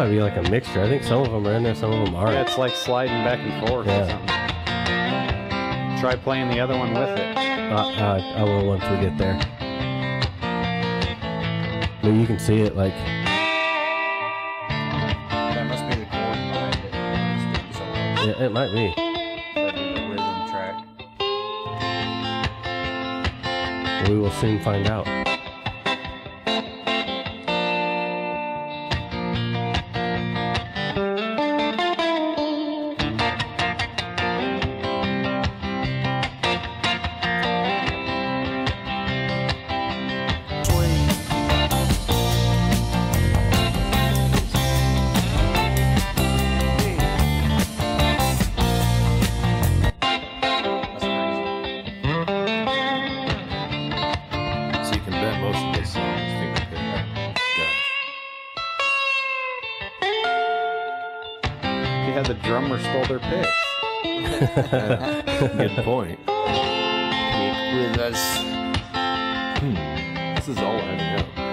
Might 0.05 0.11
be 0.11 0.21
like 0.21 0.37
a 0.37 0.43
mixture. 0.51 0.83
I 0.83 0.89
think 0.89 1.03
some 1.03 1.23
of 1.23 1.31
them 1.31 1.47
are 1.47 1.53
in 1.55 1.63
there, 1.63 1.75
some 1.75 1.91
of 1.91 2.05
them 2.05 2.15
aren't. 2.15 2.35
Yeah, 2.35 2.43
it's 2.43 2.59
like 2.59 2.75
sliding 2.75 3.25
back 3.25 3.39
and 3.39 3.67
forth 3.67 3.87
Yeah. 3.87 4.21
Try 5.99 6.15
playing 6.17 6.51
the 6.51 6.61
other 6.61 6.77
one 6.77 6.93
with 6.93 7.09
it. 7.09 7.35
Uh, 7.39 7.41
uh, 7.41 8.35
I 8.37 8.43
will 8.43 8.67
once 8.67 8.83
we 8.83 8.99
get 8.99 9.17
there. 9.17 9.41
But 12.03 12.11
you 12.11 12.27
can 12.27 12.39
see 12.39 12.61
it 12.61 12.77
like 12.77 12.93
That 14.69 15.67
must 15.69 15.89
be 15.89 15.95
the 15.95 16.05
chord 16.05 16.37
behind 16.37 16.75
it. 16.75 16.93
It's 17.33 17.45
doing 17.59 17.73
so 17.73 17.81
well. 17.81 18.27
yeah, 18.27 18.45
it 18.45 18.53
might 18.53 18.73
be. 18.73 18.93
That'd 19.55 19.97
the 19.97 20.03
rhythm 20.11 20.49
track. 20.51 20.85
We 24.11 24.19
will 24.19 24.33
soon 24.33 24.61
find 24.63 24.87
out. 24.87 25.34
Most 55.45 55.63
of 55.63 55.75
this 55.75 55.93
song 55.93 56.19
is 56.19 56.33
finger 56.41 56.65
pick. 56.71 56.81
If 61.63 62.09
you 62.09 62.13
had 62.15 62.25
the 62.27 62.35
drummer 62.35 62.79
stole 62.79 63.05
their 63.05 63.19
picks. 63.19 63.51
Good 65.59 65.85
point. 65.85 66.19
With 67.77 67.99
us. 67.99 68.39
Hmm. 69.61 69.75
This 70.35 70.49
is 70.49 70.57
all 70.59 70.79
adding 70.79 71.21
up. 71.21 71.44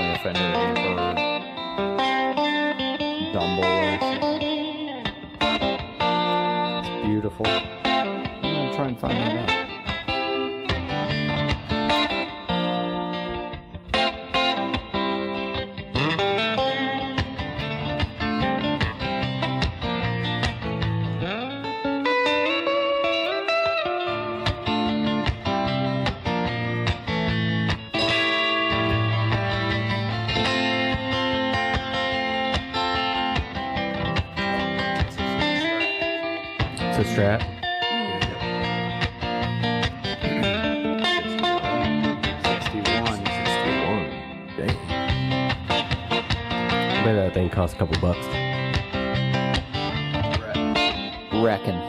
Definitely 0.00 0.14
a 0.14 0.18
Fender 0.22 0.40
amp 0.40 0.78
or 0.78 0.96
Dumble. 3.32 3.64
It's 6.78 7.06
beautiful. 7.06 7.46
I'm 7.46 8.42
gonna 8.42 8.74
try 8.74 8.86
and 8.88 8.98
find 8.98 9.16
that 9.16 9.50
out. 9.50 9.69
Couple 47.80 47.98
bucks. 48.02 48.26
Reckon. 51.32 51.80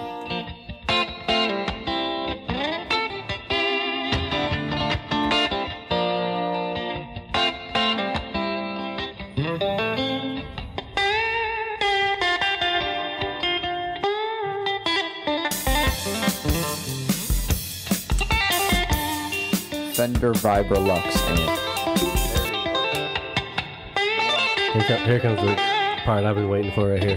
Fender 19.94 20.32
Vibrolux 20.36 21.18
amp. 21.28 21.60
Here, 24.72 24.84
co- 24.88 25.04
here 25.04 25.20
comes 25.20 25.42
the 25.42 25.81
part 26.04 26.24
I've 26.24 26.36
been 26.36 26.50
waiting 26.50 26.72
for 26.72 26.90
right 26.90 27.04
here. 27.04 27.16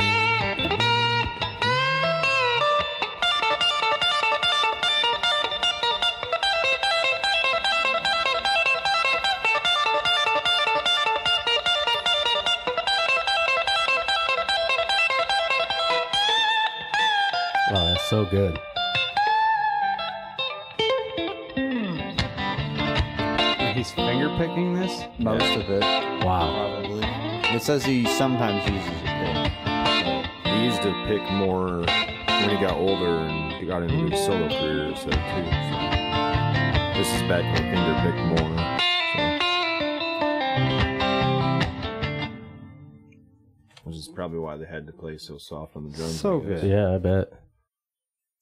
Oh, 17.71 17.85
that's 17.87 18.09
so 18.11 18.25
good. 18.27 18.59
He's 23.75 23.91
finger 23.93 24.29
picking 24.37 24.75
this? 24.75 25.05
Most 25.19 25.57
of 25.57 25.71
it. 25.71 25.83
Wow. 26.25 26.81
Probably. 26.83 27.24
It 27.53 27.63
says 27.63 27.85
he 27.85 28.05
sometimes 28.07 28.65
uses 28.69 29.01
a 29.03 29.05
pick. 29.05 30.53
He 30.53 30.65
used 30.65 30.83
to 30.83 30.93
pick 31.07 31.23
more 31.33 31.81
when 31.81 32.51
he 32.51 32.57
got 32.57 32.77
older 32.77 33.19
and 33.19 33.53
he 33.55 33.67
got 33.67 33.83
into 33.83 34.11
his 34.11 34.25
solo 34.25 34.49
career 34.49 34.95
so 34.97 35.05
too. 35.05 35.11
So. 35.11 35.19
This 36.99 37.09
is 37.15 37.23
back 37.29 37.45
when 37.55 37.63
Finger 37.71 37.95
picked 38.03 38.25
more. 38.43 38.55
So. 39.15 39.21
Which 43.85 43.97
is 43.97 44.09
probably 44.09 44.39
why 44.39 44.57
they 44.57 44.65
had 44.67 44.87
to 44.87 44.93
play 44.93 45.19
so 45.19 45.39
soft 45.39 45.77
on 45.77 45.89
the 45.91 45.97
drums. 45.97 46.21
So 46.21 46.41
good. 46.41 46.65
Yeah, 46.65 46.95
I 46.95 46.99
bet. 46.99 47.33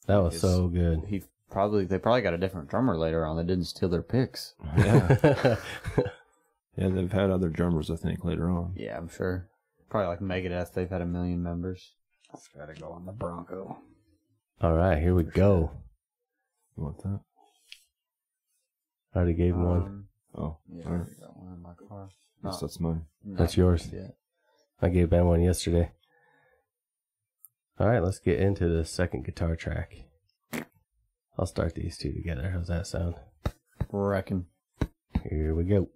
That 0.07 0.19
was 0.19 0.37
It's- 0.37 0.41
so 0.53 0.69
good. 0.69 1.05
He 1.09 1.23
probably 1.51 1.85
they 1.85 1.99
probably 1.99 2.23
got 2.23 2.33
a 2.35 2.38
different 2.38 2.69
drummer 2.71 2.97
later 2.97 3.27
on 3.27 3.37
that 3.37 3.47
didn't 3.47 3.65
steal 3.67 3.88
their 3.91 4.03
picks. 4.03 4.55
Yeah. 4.79 5.57
yeah, 6.77 6.89
they've 6.89 7.13
had 7.13 7.31
other 7.31 7.49
drummers, 7.49 7.91
I 7.91 7.97
think, 7.97 8.25
later 8.25 8.49
on. 8.51 8.75
Yeah, 8.77 8.97
I'm 8.97 9.09
sure. 9.09 9.49
Probably 9.91 10.09
like 10.09 10.21
Megadeth, 10.21 10.73
they've 10.73 10.89
had 10.89 11.03
a 11.03 11.07
million 11.07 11.43
members. 11.43 11.93
That's 12.33 12.49
gotta 12.49 12.75
go 12.75 12.89
on 12.89 13.05
the 13.05 13.13
Bronco. 13.13 13.79
All 14.61 14.73
right, 14.75 14.99
here 14.99 15.15
we 15.15 15.25
go. 15.25 15.71
You 16.77 16.85
want 16.85 17.03
that? 17.03 17.21
I 19.15 19.19
already 19.19 19.35
gave 19.35 19.55
him 19.55 19.65
one. 19.65 19.83
Um, 19.83 20.09
Oh, 20.35 20.57
yeah, 20.73 20.87
all 20.87 20.93
right. 20.93 21.07
I 21.07 21.21
got 21.27 21.37
one 21.37 21.53
in 21.53 21.61
my 21.61 21.75
car. 21.87 22.09
Guess 22.43 22.61
that's 22.61 22.81
mine. 22.81 23.05
That's 23.23 23.55
yours. 23.55 23.91
Yeah. 23.93 24.13
I 24.81 24.89
gave 24.89 25.11
Ben 25.11 25.27
one 25.27 25.43
yesterday. 25.43 25.93
All 27.79 27.87
right, 27.87 28.03
let's 28.03 28.19
get 28.19 28.41
into 28.41 28.67
the 28.67 28.87
second 28.87 29.27
guitar 29.27 29.57
track. 29.57 29.93
I'll 31.39 31.45
start 31.45 31.75
these 31.75 31.99
two 31.99 32.13
together. 32.15 32.51
How's 32.51 32.69
that 32.69 32.87
sound? 32.87 33.17
Reckon. 33.91 34.47
Here 35.29 35.55
we 35.55 35.65
go. 35.65 35.89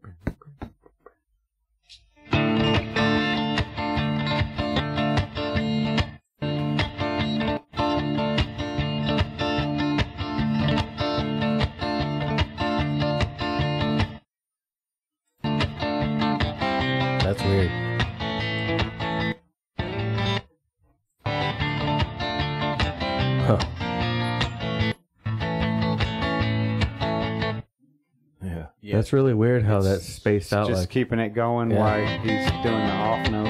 Yeah. 29.12 29.12
Yeah. 29.12 29.12
That's 29.12 29.12
really 29.12 29.35
weird 29.35 29.64
how 29.64 29.81
that's 29.83 30.05
spaced 30.07 30.53
out 30.53 30.69
Just 30.69 30.81
like 30.83 30.90
keeping 30.90 31.19
it 31.19 31.31
going 31.35 31.71
Yeah. 31.71 31.79
while 31.79 32.07
he's 32.21 32.51
doing 32.62 32.87
the 32.87 32.92
off 32.92 33.31
notes. 33.31 33.49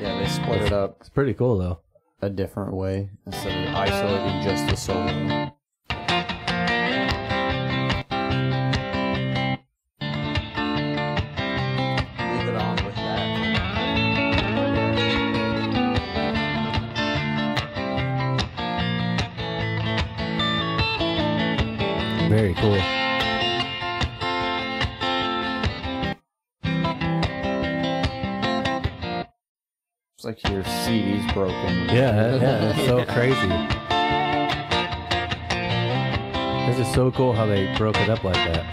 yeah, 0.00 0.18
they 0.20 0.26
split 0.28 0.62
it 0.62 0.72
up 0.72 0.96
it's 1.00 1.08
pretty 1.08 1.34
cool 1.34 1.58
though. 1.58 1.80
a 2.22 2.30
different 2.30 2.72
way 2.74 3.10
instead 3.26 3.68
of 3.68 3.74
isolating 3.74 4.42
just 4.42 4.66
the 4.68 4.76
solo. 4.76 5.52
This 36.76 36.88
is 36.88 36.94
so 36.94 37.10
cool 37.10 37.32
how 37.32 37.46
they 37.46 37.74
broke 37.78 37.96
it 37.96 38.10
up 38.10 38.22
like 38.22 38.34
that. 38.34 38.66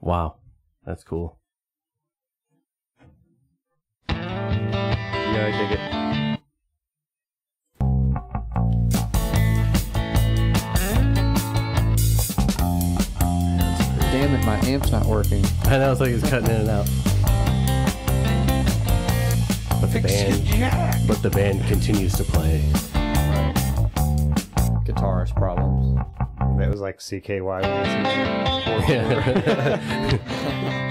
Wow, 0.00 0.34
that's 0.84 1.04
cool. 1.04 1.38
Yeah, 4.08 5.46
I 5.46 5.52
dig 5.52 5.78
it. 5.78 5.79
Damn 14.40 14.46
my 14.46 14.68
amp's 14.68 14.90
not 14.90 15.06
working. 15.06 15.44
I 15.64 15.78
know 15.78 15.92
it's 15.92 16.00
like 16.00 16.10
it's 16.10 16.28
cutting 16.28 16.48
in 16.48 16.62
and 16.62 16.70
out. 16.70 16.86
But 19.80 19.92
the 19.92 20.00
band, 20.00 21.06
but 21.08 21.22
the 21.22 21.30
band 21.30 21.66
continues 21.66 22.14
to 22.14 22.24
play. 22.24 22.60
Guitarist 24.86 25.34
problems. 25.36 25.98
That 26.58 26.70
was 26.70 26.80
like 26.80 26.98
CKY. 26.98 28.50
Yeah. 28.88 30.86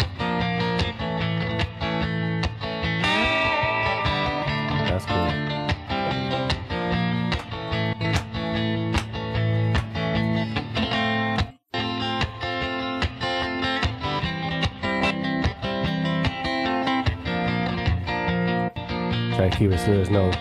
So 19.60 19.66
there's 19.66 20.10
no 20.10 20.32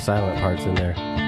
silent 0.00 0.40
parts 0.40 0.64
in 0.64 0.74
there. 0.74 1.19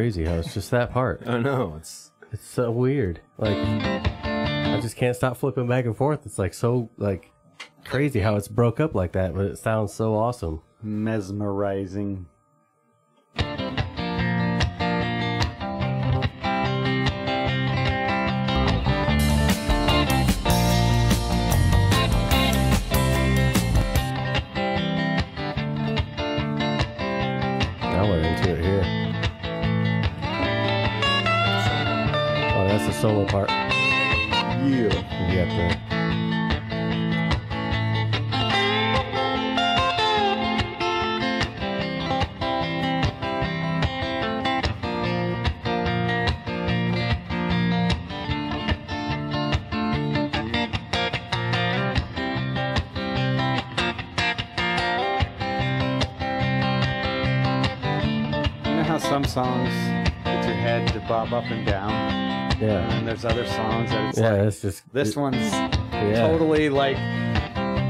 Crazy 0.00 0.24
how 0.24 0.36
it's 0.36 0.54
just 0.54 0.70
that 0.70 0.90
part. 0.90 1.22
I 1.26 1.38
know. 1.38 1.74
It's 1.76 2.10
It's 2.32 2.46
so 2.46 2.70
weird. 2.70 3.20
Like 3.36 3.54
I 3.54 4.78
just 4.80 4.96
can't 4.96 5.14
stop 5.14 5.36
flipping 5.36 5.66
back 5.66 5.84
and 5.84 5.94
forth. 5.94 6.24
It's 6.24 6.38
like 6.38 6.54
so 6.54 6.88
like 6.96 7.30
crazy 7.84 8.18
how 8.20 8.36
it's 8.36 8.48
broke 8.48 8.80
up 8.80 8.94
like 8.94 9.12
that, 9.12 9.34
but 9.34 9.44
it 9.44 9.58
sounds 9.58 9.92
so 9.92 10.14
awesome. 10.14 10.62
Mesmerizing. 10.82 12.24
solo 33.00 33.24
part. 33.24 33.48
Yeah. 33.48 34.66
You 34.66 35.46
got 58.76 58.86
how 58.86 58.98
some 58.98 59.24
songs 59.24 59.72
get 60.24 60.44
your 60.44 60.54
head 60.54 60.86
to 60.88 61.00
bob 61.08 61.32
up 61.32 61.44
and 61.44 61.64
down. 61.64 62.09
Yeah. 62.60 62.86
then 62.88 63.06
there's 63.06 63.24
other 63.24 63.46
songs 63.46 63.90
that 63.90 64.08
it's 64.10 64.18
Yeah, 64.18 64.32
like 64.32 64.40
it's 64.42 64.60
just 64.62 64.92
this 64.92 65.16
one's 65.16 65.36
yeah. 65.52 66.26
totally 66.28 66.68
like 66.68 66.96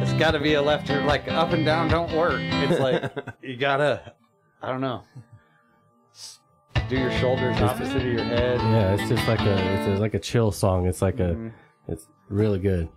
it's 0.02 0.12
got 0.14 0.30
to 0.32 0.38
be 0.38 0.54
a 0.54 0.62
left 0.62 0.88
or 0.90 1.02
like 1.04 1.28
up 1.28 1.52
and 1.52 1.64
down 1.64 1.88
don't 1.88 2.12
work. 2.16 2.40
It's 2.40 2.80
like 2.80 3.12
you 3.42 3.56
gotta, 3.56 4.14
I 4.62 4.68
don't 4.70 4.80
know, 4.80 5.02
do 6.88 6.96
your 6.96 7.10
shoulders 7.12 7.60
opposite 7.60 7.96
of 7.96 8.04
your 8.04 8.24
head. 8.24 8.60
Yeah, 8.60 8.94
it's 8.94 9.08
just 9.08 9.26
like 9.28 9.40
a 9.40 9.74
it's 9.74 9.98
a, 9.98 10.00
like 10.00 10.14
a 10.14 10.18
chill 10.20 10.50
song. 10.52 10.86
It's 10.86 11.02
like 11.02 11.20
a 11.20 11.34
Mhm. 11.34 11.52
it's 11.88 12.06
really 12.28 12.58
good. 12.58 12.88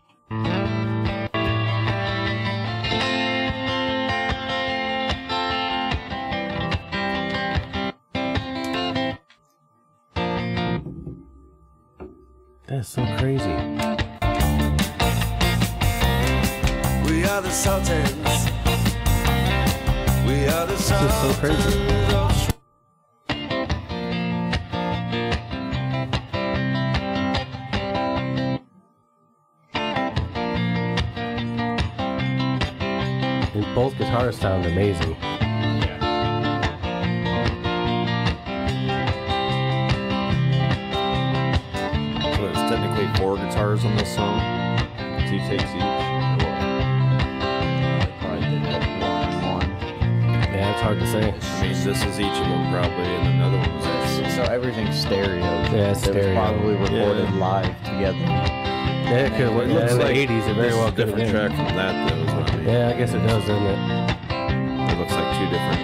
That's 12.84 12.96
so 12.96 13.06
crazy. 13.18 13.48
We 17.08 17.24
are 17.24 17.42
the 17.42 17.50
Sultans. 17.50 18.50
We 20.28 20.48
are 20.48 20.66
the 20.66 20.76
just 20.76 21.22
so 21.22 21.34
crazy. 21.40 21.80
And 33.54 33.76
both 33.76 33.98
guitars 33.98 34.38
sound 34.38 34.66
amazing. 34.66 35.16
Guitars 43.64 43.86
on 43.86 43.96
this 43.96 44.14
song. 44.14 44.40
Two 45.30 45.38
takes 45.48 45.64
each. 45.64 45.82
or 45.82 46.36
what? 46.44 46.60
Probably 48.20 48.50
did 48.50 48.64
that 48.64 48.84
one 49.00 49.54
one. 49.56 49.70
Yeah, 50.52 50.72
it's 50.74 50.82
hard 50.82 51.00
to 51.00 51.08
say. 51.08 51.32
I 51.32 51.62
mean, 51.64 51.72
this 51.86 52.04
is 52.04 52.20
each 52.20 52.28
of 52.28 52.48
them 52.48 52.74
probably, 52.74 53.06
and 53.06 53.28
another 53.42 53.58
one 53.58 53.76
was 53.76 53.86
So, 54.36 54.44
so 54.44 54.52
everything's 54.52 55.00
stereo. 55.00 55.40
Yeah, 55.40 55.92
it's 55.92 56.04
It 56.06 56.14
was 56.14 56.24
stereo. 56.24 56.36
probably 56.36 56.74
recorded 56.76 57.30
Yeah. 57.30 57.40
live 57.40 57.84
together. 57.84 58.18
Yeah, 58.18 59.28
it 59.28 59.30
could. 59.32 59.40
It 59.48 59.68
yeah, 59.70 59.74
looks 59.80 59.92
in 59.94 59.98
the 60.00 60.04
like 60.06 60.16
'80s, 60.16 60.48
it 60.48 60.54
very 60.56 60.74
well 60.74 60.86
could 60.92 60.96
different 60.98 61.18
been. 61.20 61.32
track 61.32 61.50
from 61.56 61.76
that, 61.78 62.10
though. 62.10 62.16
Is 62.18 62.34
what 62.34 62.52
I 62.52 62.56
mean. 62.58 62.66
Yeah, 62.68 62.90
I 62.90 62.94
guess 62.98 63.14
it 63.14 63.20
does, 63.20 63.46
doesn't 63.46 63.64
it? 63.64 63.80
It 64.92 65.00
looks 65.00 65.14
like 65.14 65.38
two 65.40 65.50
different 65.50 65.84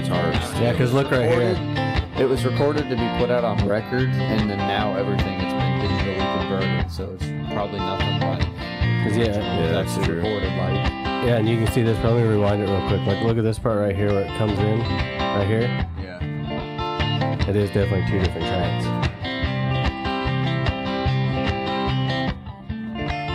guitars. 0.00 0.60
Yeah, 0.60 0.72
because 0.72 0.92
look 0.94 1.10
right 1.10 1.28
Recorded- 1.28 1.58
here. 1.58 1.80
It 2.16 2.28
was 2.28 2.44
recorded 2.44 2.88
to 2.90 2.96
be 2.96 3.08
put 3.18 3.28
out 3.30 3.42
on 3.44 3.66
record, 3.68 4.08
and 4.08 4.48
then 4.48 4.58
now 4.58 4.94
everything 4.96 5.40
has 5.40 5.53
been 6.60 6.88
so 6.88 7.16
it's 7.18 7.24
probably 7.52 7.78
nothing 7.80 8.20
like 8.20 8.40
'Cause, 9.04 9.16
yeah, 9.18 9.26
Yeah, 9.36 9.72
that's 9.72 9.90
actually 9.90 10.06
true. 10.06 10.16
recorded 10.16 10.48
like. 10.56 10.74
yeah, 11.26 11.36
and 11.36 11.48
you 11.48 11.56
can 11.58 11.66
see 11.72 11.82
this. 11.82 11.98
But 11.98 12.12
let 12.14 12.22
me 12.22 12.28
rewind 12.28 12.62
it 12.62 12.66
real 12.70 12.86
quick. 12.88 13.00
Like, 13.06 13.22
look 13.22 13.36
at 13.36 13.44
this 13.44 13.58
part 13.58 13.78
right 13.78 13.94
here 13.94 14.08
where 14.10 14.22
it 14.22 14.36
comes 14.38 14.58
in. 14.58 14.78
Right 14.80 15.46
here. 15.46 15.86
Yeah. 16.02 17.48
It 17.48 17.56
is 17.56 17.70
definitely 17.70 18.06
two 18.10 18.18
different 18.20 18.46
tracks. 18.46 18.86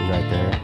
Right 0.09 0.29
there. 0.31 0.55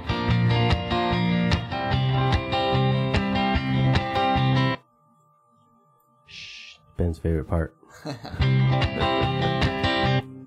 Shh. 6.26 6.78
Ben's 6.98 7.20
favorite 7.20 7.48
part. 7.48 7.76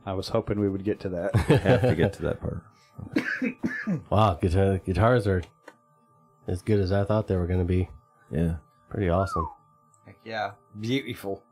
I 0.09 0.15
was 0.15 0.29
hoping 0.31 0.59
we 0.59 0.71
would 0.71 0.85
get 0.85 1.01
to 1.01 1.11
that. 1.11 1.37
have 1.63 1.83
to 1.83 1.95
get 1.95 2.15
to 2.15 2.23
that 2.23 2.41
part. 2.41 2.63
Wow, 4.11 4.35
guitar- 4.41 4.79
guitars 4.79 5.27
are 5.27 5.43
as 6.47 6.63
good 6.63 6.81
as 6.81 6.93
I 6.93 7.05
thought 7.05 7.29
they 7.29 7.37
were 7.37 7.47
going 7.47 7.59
to 7.61 7.65
be. 7.67 7.91
Yeah. 8.31 8.57
Pretty 8.89 9.11
awesome. 9.11 9.47
Heck 10.07 10.17
yeah, 10.25 10.53
beautiful. 10.81 11.43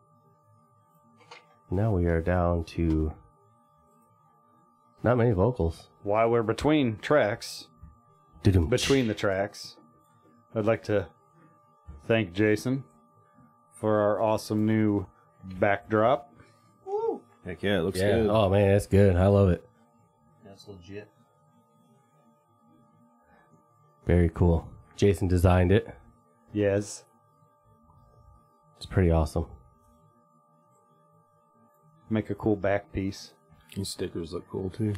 Now 1.70 1.92
we 1.92 2.06
are 2.06 2.22
down 2.22 2.64
to 2.76 3.12
not 5.02 5.18
many 5.18 5.32
vocals. 5.32 5.88
While 6.02 6.30
we're 6.30 6.42
between 6.42 6.96
tracks, 6.98 7.68
Doo-dum. 8.42 8.68
between 8.68 9.06
the 9.06 9.14
tracks, 9.14 9.76
I'd 10.54 10.64
like 10.64 10.82
to 10.84 11.08
thank 12.08 12.32
Jason 12.32 12.84
for 13.72 14.00
our 14.00 14.20
awesome 14.22 14.64
new 14.64 15.06
backdrop. 15.44 16.32
Heck 17.46 17.62
yeah, 17.62 17.78
it 17.78 17.82
looks 17.82 17.98
Yeah. 18.00 18.16
good. 18.16 18.28
Oh 18.30 18.50
man, 18.50 18.68
that's 18.72 18.86
good. 18.86 19.16
I 19.16 19.28
love 19.28 19.48
it. 19.50 19.66
That's 20.44 20.66
legit. 20.68 21.08
Very 24.06 24.30
cool. 24.34 24.68
Jason 24.96 25.28
designed 25.28 25.72
it. 25.72 25.88
Yes. 26.52 27.04
It's 28.76 28.86
pretty 28.86 29.10
awesome. 29.10 29.46
Make 32.10 32.30
a 32.30 32.34
cool 32.34 32.56
back 32.56 32.92
piece. 32.92 33.32
These 33.74 33.88
stickers 33.88 34.32
look 34.32 34.48
cool 34.48 34.70
too. 34.70 34.94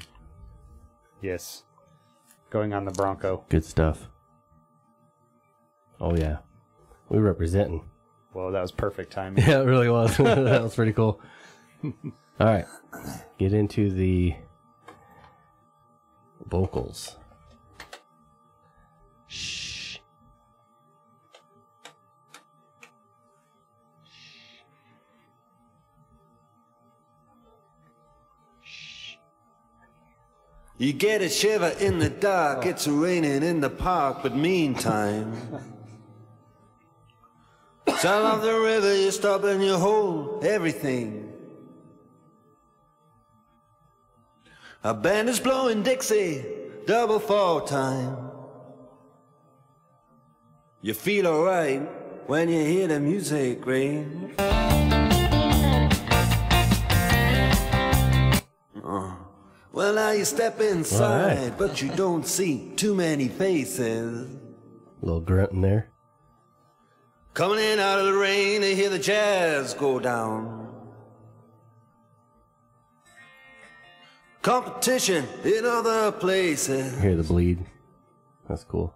Yes. 1.20 1.64
Going 2.50 2.72
on 2.72 2.84
the 2.84 2.90
Bronco. 2.92 3.44
Good 3.48 3.64
stuff. 3.64 4.08
Oh 6.00 6.14
yeah, 6.16 6.38
we 7.08 7.18
representing. 7.18 7.84
Well, 8.32 8.52
that 8.52 8.62
was 8.62 8.72
perfect 8.72 9.12
timing. 9.12 9.44
Yeah, 9.46 9.60
it 9.62 9.64
really 9.64 9.88
was. 9.90 10.16
that 10.18 10.62
was 10.62 10.74
pretty 10.74 10.92
cool. 10.92 11.20
All 12.40 12.46
right, 12.46 12.66
get 13.36 13.52
into 13.52 13.90
the 13.90 14.32
vocals. 16.46 17.16
Shh. 19.26 19.98
You 30.76 30.92
get 30.92 31.22
a 31.22 31.28
shiver 31.28 31.74
in 31.80 31.98
the 31.98 32.08
dark, 32.08 32.66
it's 32.66 32.86
raining 32.86 33.42
in 33.42 33.60
the 33.60 33.68
park, 33.68 34.18
but 34.22 34.36
meantime. 34.36 35.32
Sound 37.96 38.26
of 38.26 38.42
the 38.42 38.60
river, 38.60 38.94
you 38.94 39.10
stop 39.10 39.42
and 39.42 39.60
you 39.60 39.76
hold 39.76 40.44
everything. 40.44 41.27
A 44.84 44.94
band 44.94 45.28
is 45.28 45.40
blowing 45.40 45.82
Dixie, 45.82 46.44
double 46.86 47.18
fall 47.18 47.62
time. 47.62 48.16
You 50.80 50.94
feel 50.94 51.26
alright 51.26 51.82
when 52.28 52.48
you 52.48 52.64
hear 52.64 52.86
the 52.86 53.00
music 53.00 53.66
ring. 53.66 54.34
Uh, 58.84 59.14
well, 59.72 59.94
now 59.94 60.12
you 60.12 60.24
step 60.24 60.60
inside, 60.60 61.36
Alright. 61.38 61.58
but 61.58 61.82
you 61.82 61.90
don't 61.90 62.26
see 62.26 62.72
too 62.76 62.94
many 62.94 63.28
faces. 63.28 64.28
little 65.02 65.20
grunt 65.20 65.52
in 65.52 65.60
there. 65.60 65.90
Coming 67.34 67.58
in 67.58 67.78
out 67.80 67.98
of 67.98 68.06
the 68.06 68.14
rain 68.14 68.60
to 68.62 68.74
hear 68.74 68.88
the 68.90 68.98
jazz 68.98 69.74
go 69.74 69.98
down. 70.00 70.57
Competition 74.42 75.26
in 75.44 75.64
other 75.64 76.12
places. 76.12 77.00
Hear 77.00 77.16
the 77.16 77.22
bleed. 77.22 77.66
That's 78.48 78.64
cool. 78.64 78.94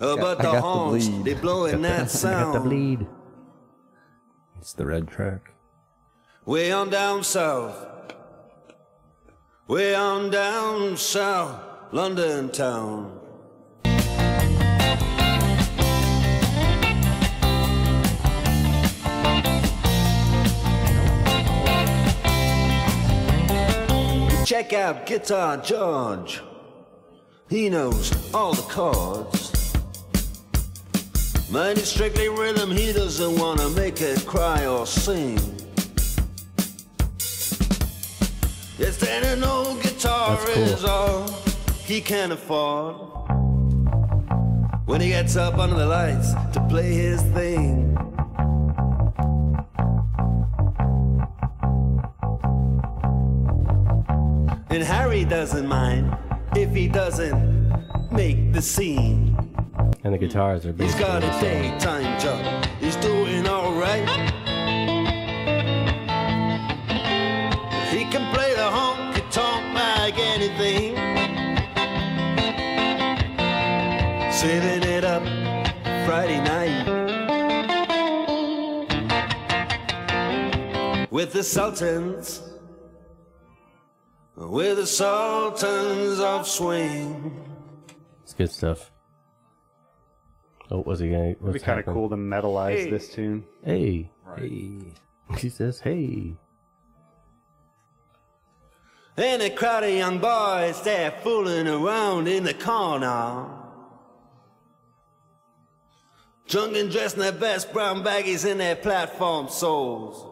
Uh, 0.00 0.16
but 0.16 0.40
I 0.40 0.42
the 0.42 0.52
the 0.52 0.60
horns, 0.60 1.08
bleed. 1.08 1.24
they 1.24 1.34
blowing 1.40 1.82
that 1.82 2.12
Got 2.22 2.52
the 2.52 2.60
bleed. 2.60 3.06
It's 4.58 4.72
the 4.72 4.86
red 4.86 5.08
track. 5.08 5.54
Way 6.44 6.72
on 6.72 6.90
down 6.90 7.24
south. 7.24 7.86
Way 9.68 9.94
on 9.94 10.30
down 10.30 10.96
south, 10.96 11.60
London 11.92 12.50
town. 12.50 13.21
Check 24.52 24.74
out 24.74 25.06
Guitar 25.06 25.56
George. 25.56 26.42
He 27.48 27.70
knows 27.70 28.12
all 28.34 28.52
the 28.52 28.60
chords. 28.60 29.50
Mine 31.50 31.78
is 31.78 31.88
strictly 31.88 32.28
rhythm, 32.28 32.70
he 32.70 32.92
doesn't 32.92 33.38
wanna 33.38 33.70
make 33.70 34.02
it 34.02 34.26
cry 34.26 34.66
or 34.66 34.86
sing. 34.86 35.38
Yes, 38.76 38.98
then 38.98 39.24
an 39.24 39.42
old 39.42 39.82
guitar 39.82 40.36
cool. 40.36 40.62
is 40.64 40.84
all 40.84 41.30
he 41.86 42.02
can 42.02 42.32
afford. 42.32 42.96
When 44.84 45.00
he 45.00 45.08
gets 45.08 45.34
up 45.34 45.56
under 45.56 45.76
the 45.76 45.86
lights 45.86 46.34
to 46.52 46.60
play 46.68 46.92
his 46.92 47.22
thing. 47.32 48.11
He 55.22 55.28
doesn't 55.28 55.68
mind 55.68 56.16
if 56.56 56.74
he 56.74 56.88
doesn't 56.88 57.70
make 58.10 58.52
the 58.52 58.60
scene. 58.60 59.36
And 60.02 60.12
the 60.12 60.18
guitars 60.18 60.66
are 60.66 60.72
He's 60.72 60.96
got 60.96 61.22
a 61.22 61.30
daytime 61.40 62.18
job. 62.18 62.66
He's 62.80 62.96
doing 62.96 63.46
alright. 63.46 64.08
He 67.92 68.02
can 68.10 68.34
play 68.34 68.52
the 68.56 68.68
honky 68.76 69.22
tonk 69.30 69.62
like 69.76 70.18
anything. 70.18 70.96
Saving 74.32 74.82
it 74.82 75.04
up 75.04 75.22
Friday 76.04 76.40
night. 76.40 76.82
With 81.12 81.32
the 81.32 81.44
Sultans. 81.44 82.51
With 84.52 84.76
the 84.76 84.86
Sultans 84.86 86.20
of 86.20 86.46
Swing. 86.46 87.42
It's 88.22 88.34
good 88.34 88.50
stuff. 88.50 88.90
Oh, 90.70 90.82
was 90.82 91.00
he 91.00 91.08
gonna? 91.08 91.30
It'd 91.30 91.54
be 91.54 91.58
kind 91.58 91.80
of 91.80 91.86
cool 91.86 92.10
to 92.10 92.16
metalize 92.16 92.90
this 92.90 93.08
tune. 93.08 93.46
Hey, 93.64 94.10
hey. 94.36 94.92
He 95.38 95.48
says, 95.48 95.80
"Hey." 95.80 96.36
And 99.16 99.40
a 99.40 99.48
crowd 99.48 99.84
of 99.84 99.90
young 99.90 100.18
boys, 100.18 100.82
they're 100.82 101.12
fooling 101.22 101.66
around 101.66 102.28
in 102.28 102.44
the 102.44 102.52
corner. 102.52 103.46
Drunk 106.46 106.76
and 106.76 106.90
dressed 106.92 107.14
in 107.14 107.22
their 107.22 107.32
best 107.32 107.72
brown 107.72 108.04
baggies 108.04 108.44
in 108.44 108.58
their 108.58 108.76
platform 108.76 109.48
soles. 109.48 110.31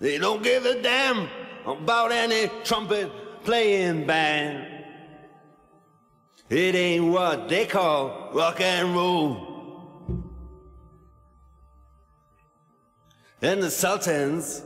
They 0.00 0.18
don't 0.18 0.42
give 0.42 0.66
a 0.66 0.82
damn 0.82 1.28
about 1.66 2.12
any 2.12 2.50
trumpet 2.64 3.10
playing 3.44 4.06
band. 4.06 4.66
It 6.50 6.74
ain't 6.74 7.06
what 7.06 7.48
they 7.48 7.66
call 7.66 8.30
rock 8.32 8.60
and 8.60 8.94
roll. 8.94 9.54
And 13.40 13.62
the 13.62 13.70
Sultans, 13.70 14.62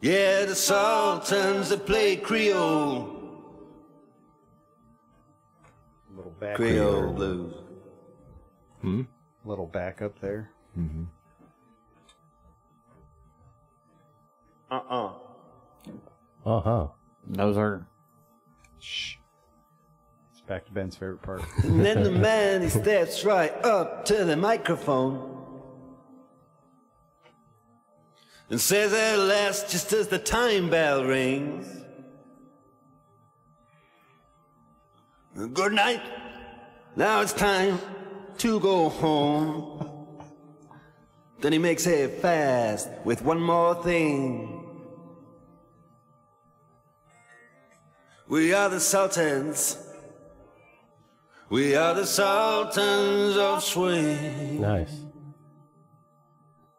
yeah, 0.00 0.44
the 0.44 0.54
Sultans 0.54 1.68
that 1.68 1.86
play 1.86 2.16
Creole, 2.16 3.20
Little 6.14 6.32
back, 6.32 6.56
Creole 6.56 7.12
blues. 7.12 7.54
Hmm? 8.80 9.02
Little 9.44 9.66
back 9.66 10.02
up 10.02 10.20
there. 10.20 10.50
Uh-uh. 14.72 15.12
Uh 16.46 16.60
huh. 16.60 16.86
Those 17.26 17.56
are 17.58 17.86
Shh. 18.78 19.16
It's 20.32 20.40
back 20.40 20.64
to 20.66 20.72
Ben's 20.72 20.96
favorite 20.96 21.20
part. 21.22 21.42
And 21.62 21.84
then 21.84 22.02
the 22.02 22.10
man, 22.10 22.62
he 22.62 22.68
steps 22.70 23.22
right 23.24 23.52
up 23.64 24.06
to 24.06 24.24
the 24.24 24.36
microphone 24.36 25.28
and 28.48 28.58
says 28.60 28.94
at 28.94 29.18
last, 29.18 29.70
just 29.70 29.92
as 29.92 30.08
the 30.08 30.18
time 30.18 30.70
bell 30.70 31.04
rings, 31.04 31.82
Good 35.34 35.72
night. 35.72 36.02
Now 36.94 37.22
it's 37.22 37.32
time 37.32 37.78
to 38.38 38.60
go 38.60 38.90
home. 38.90 39.88
Then 41.40 41.52
he 41.52 41.58
makes 41.58 41.86
it 41.86 42.20
fast 42.20 42.88
with 43.04 43.22
one 43.22 43.40
more 43.40 43.82
thing. 43.82 44.61
We 48.32 48.54
are 48.54 48.70
the 48.70 48.80
Sultans. 48.80 49.76
We 51.50 51.76
are 51.76 51.92
the 51.92 52.06
Sultans 52.06 53.36
of 53.36 53.62
Swing. 53.62 54.58
Nice. 54.58 55.02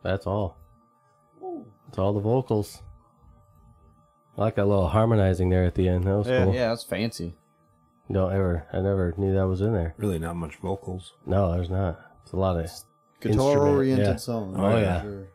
That's 0.01 0.25
all. 0.25 0.57
That's 1.85 1.99
all 1.99 2.13
the 2.13 2.21
vocals. 2.21 2.81
I 4.35 4.41
like 4.41 4.55
that 4.55 4.65
little 4.65 4.87
harmonizing 4.87 5.49
there 5.49 5.63
at 5.63 5.75
the 5.75 5.87
end. 5.87 6.05
That 6.05 6.17
was 6.17 6.27
Yeah. 6.27 6.45
cool. 6.45 6.55
yeah, 6.55 6.69
that's 6.69 6.85
fancy. 6.85 7.35
Don't 8.11 8.33
ever. 8.33 8.65
I 8.73 8.77
never 8.77 9.13
knew 9.15 9.35
that 9.35 9.47
was 9.47 9.61
in 9.61 9.73
there. 9.73 9.93
Really, 9.99 10.17
not 10.17 10.35
much 10.35 10.55
vocals. 10.55 11.13
No, 11.23 11.51
there's 11.51 11.69
not. 11.69 11.99
It's 12.23 12.31
a 12.31 12.37
lot 12.37 12.57
of. 12.57 12.67
guitar-oriented 13.19 14.07
yeah. 14.07 14.15
song. 14.15 14.55
Oh, 14.57 14.75
yeah. 14.75 15.03
Sure. 15.03 15.27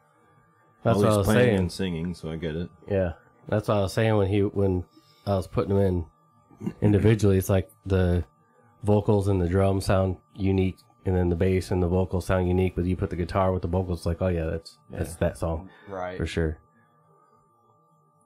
That's 0.83 0.99
well, 0.99 0.99
what 0.99 1.05
I 1.05 1.11
he's 1.11 1.17
was 1.19 1.27
playing 1.29 1.47
saying. 1.47 1.59
and 1.61 1.73
singing, 1.73 2.15
so 2.15 2.33
I 2.33 2.37
get 2.37 2.57
it. 2.57 2.71
Yeah, 2.91 3.13
that's 3.49 3.69
what 3.69 3.77
I 3.77 3.81
was 3.83 3.93
saying 3.93 4.17
when 4.17 4.27
he 4.27 4.41
when 4.43 4.85
I 5.27 5.35
was 5.37 5.47
putting 5.47 5.75
them 5.77 6.07
in 6.61 6.75
individually. 6.81 7.37
It's 7.39 7.49
like 7.51 7.71
the 7.87 8.25
vocals 8.85 9.29
and 9.29 9.41
the 9.41 9.49
drums 9.49 9.87
sound 9.87 10.17
unique, 10.35 10.79
and 11.05 11.15
then 11.17 11.29
the 11.29 11.37
bass 11.37 11.71
and 11.71 11.83
the 11.83 11.89
vocals 11.89 12.27
sound 12.27 12.49
unique. 12.49 12.75
But 12.77 12.85
you 12.87 12.97
put 12.97 13.11
the 13.11 13.17
guitar 13.17 13.53
with 13.53 13.63
the 13.63 13.69
vocals, 13.69 14.01
it's 14.01 14.07
like, 14.07 14.23
oh 14.23 14.29
yeah, 14.29 14.45
that's 14.47 14.79
that's 14.91 15.17
that 15.17 15.37
song 15.39 15.69
Right. 15.89 16.17
for 16.17 16.27
sure. 16.27 16.59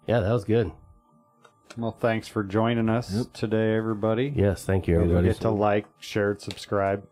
Yeah, 0.07 0.21
that 0.21 0.33
was 0.33 0.45
good. 0.45 0.73
well, 1.77 1.93
thanks 1.93 2.29
for 2.29 2.43
joining 2.43 2.89
us 2.89 3.27
today, 3.33 3.75
everybody. 3.77 4.33
Yes, 4.35 4.65
thank 4.65 4.87
you, 4.89 4.95
Don't 4.95 5.05
everybody. 5.05 5.29
forget 5.29 5.41
to 5.43 5.51
like, 5.51 5.87
share, 6.01 6.37
subscribe, 6.39 7.07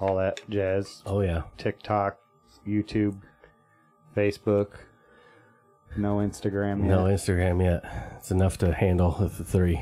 all 0.00 0.16
that 0.16 0.40
jazz. 0.50 1.02
Oh 1.06 1.20
yeah, 1.20 1.42
TikTok, 1.58 2.18
YouTube, 2.66 3.20
Facebook. 4.16 4.68
No 5.96 6.16
Instagram 6.16 6.80
yet. 6.80 6.88
no 6.88 7.04
Instagram 7.04 7.62
yet. 7.62 7.84
It's 8.16 8.30
enough 8.30 8.58
to 8.58 8.72
handle 8.72 9.16
with 9.20 9.38
the 9.38 9.44
three. 9.44 9.80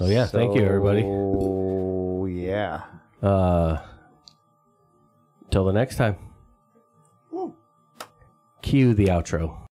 Oh 0.00 0.08
yeah, 0.08 0.26
thank 0.26 0.54
you, 0.54 0.64
everybody. 0.64 1.02
Oh 1.04 2.26
yeah. 2.26 2.84
Uh, 3.22 3.78
till 5.50 5.64
the 5.64 5.72
next 5.72 5.96
time. 5.96 6.16
Woo. 7.30 7.54
Cue 8.62 8.94
the 8.94 9.06
outro. 9.06 9.67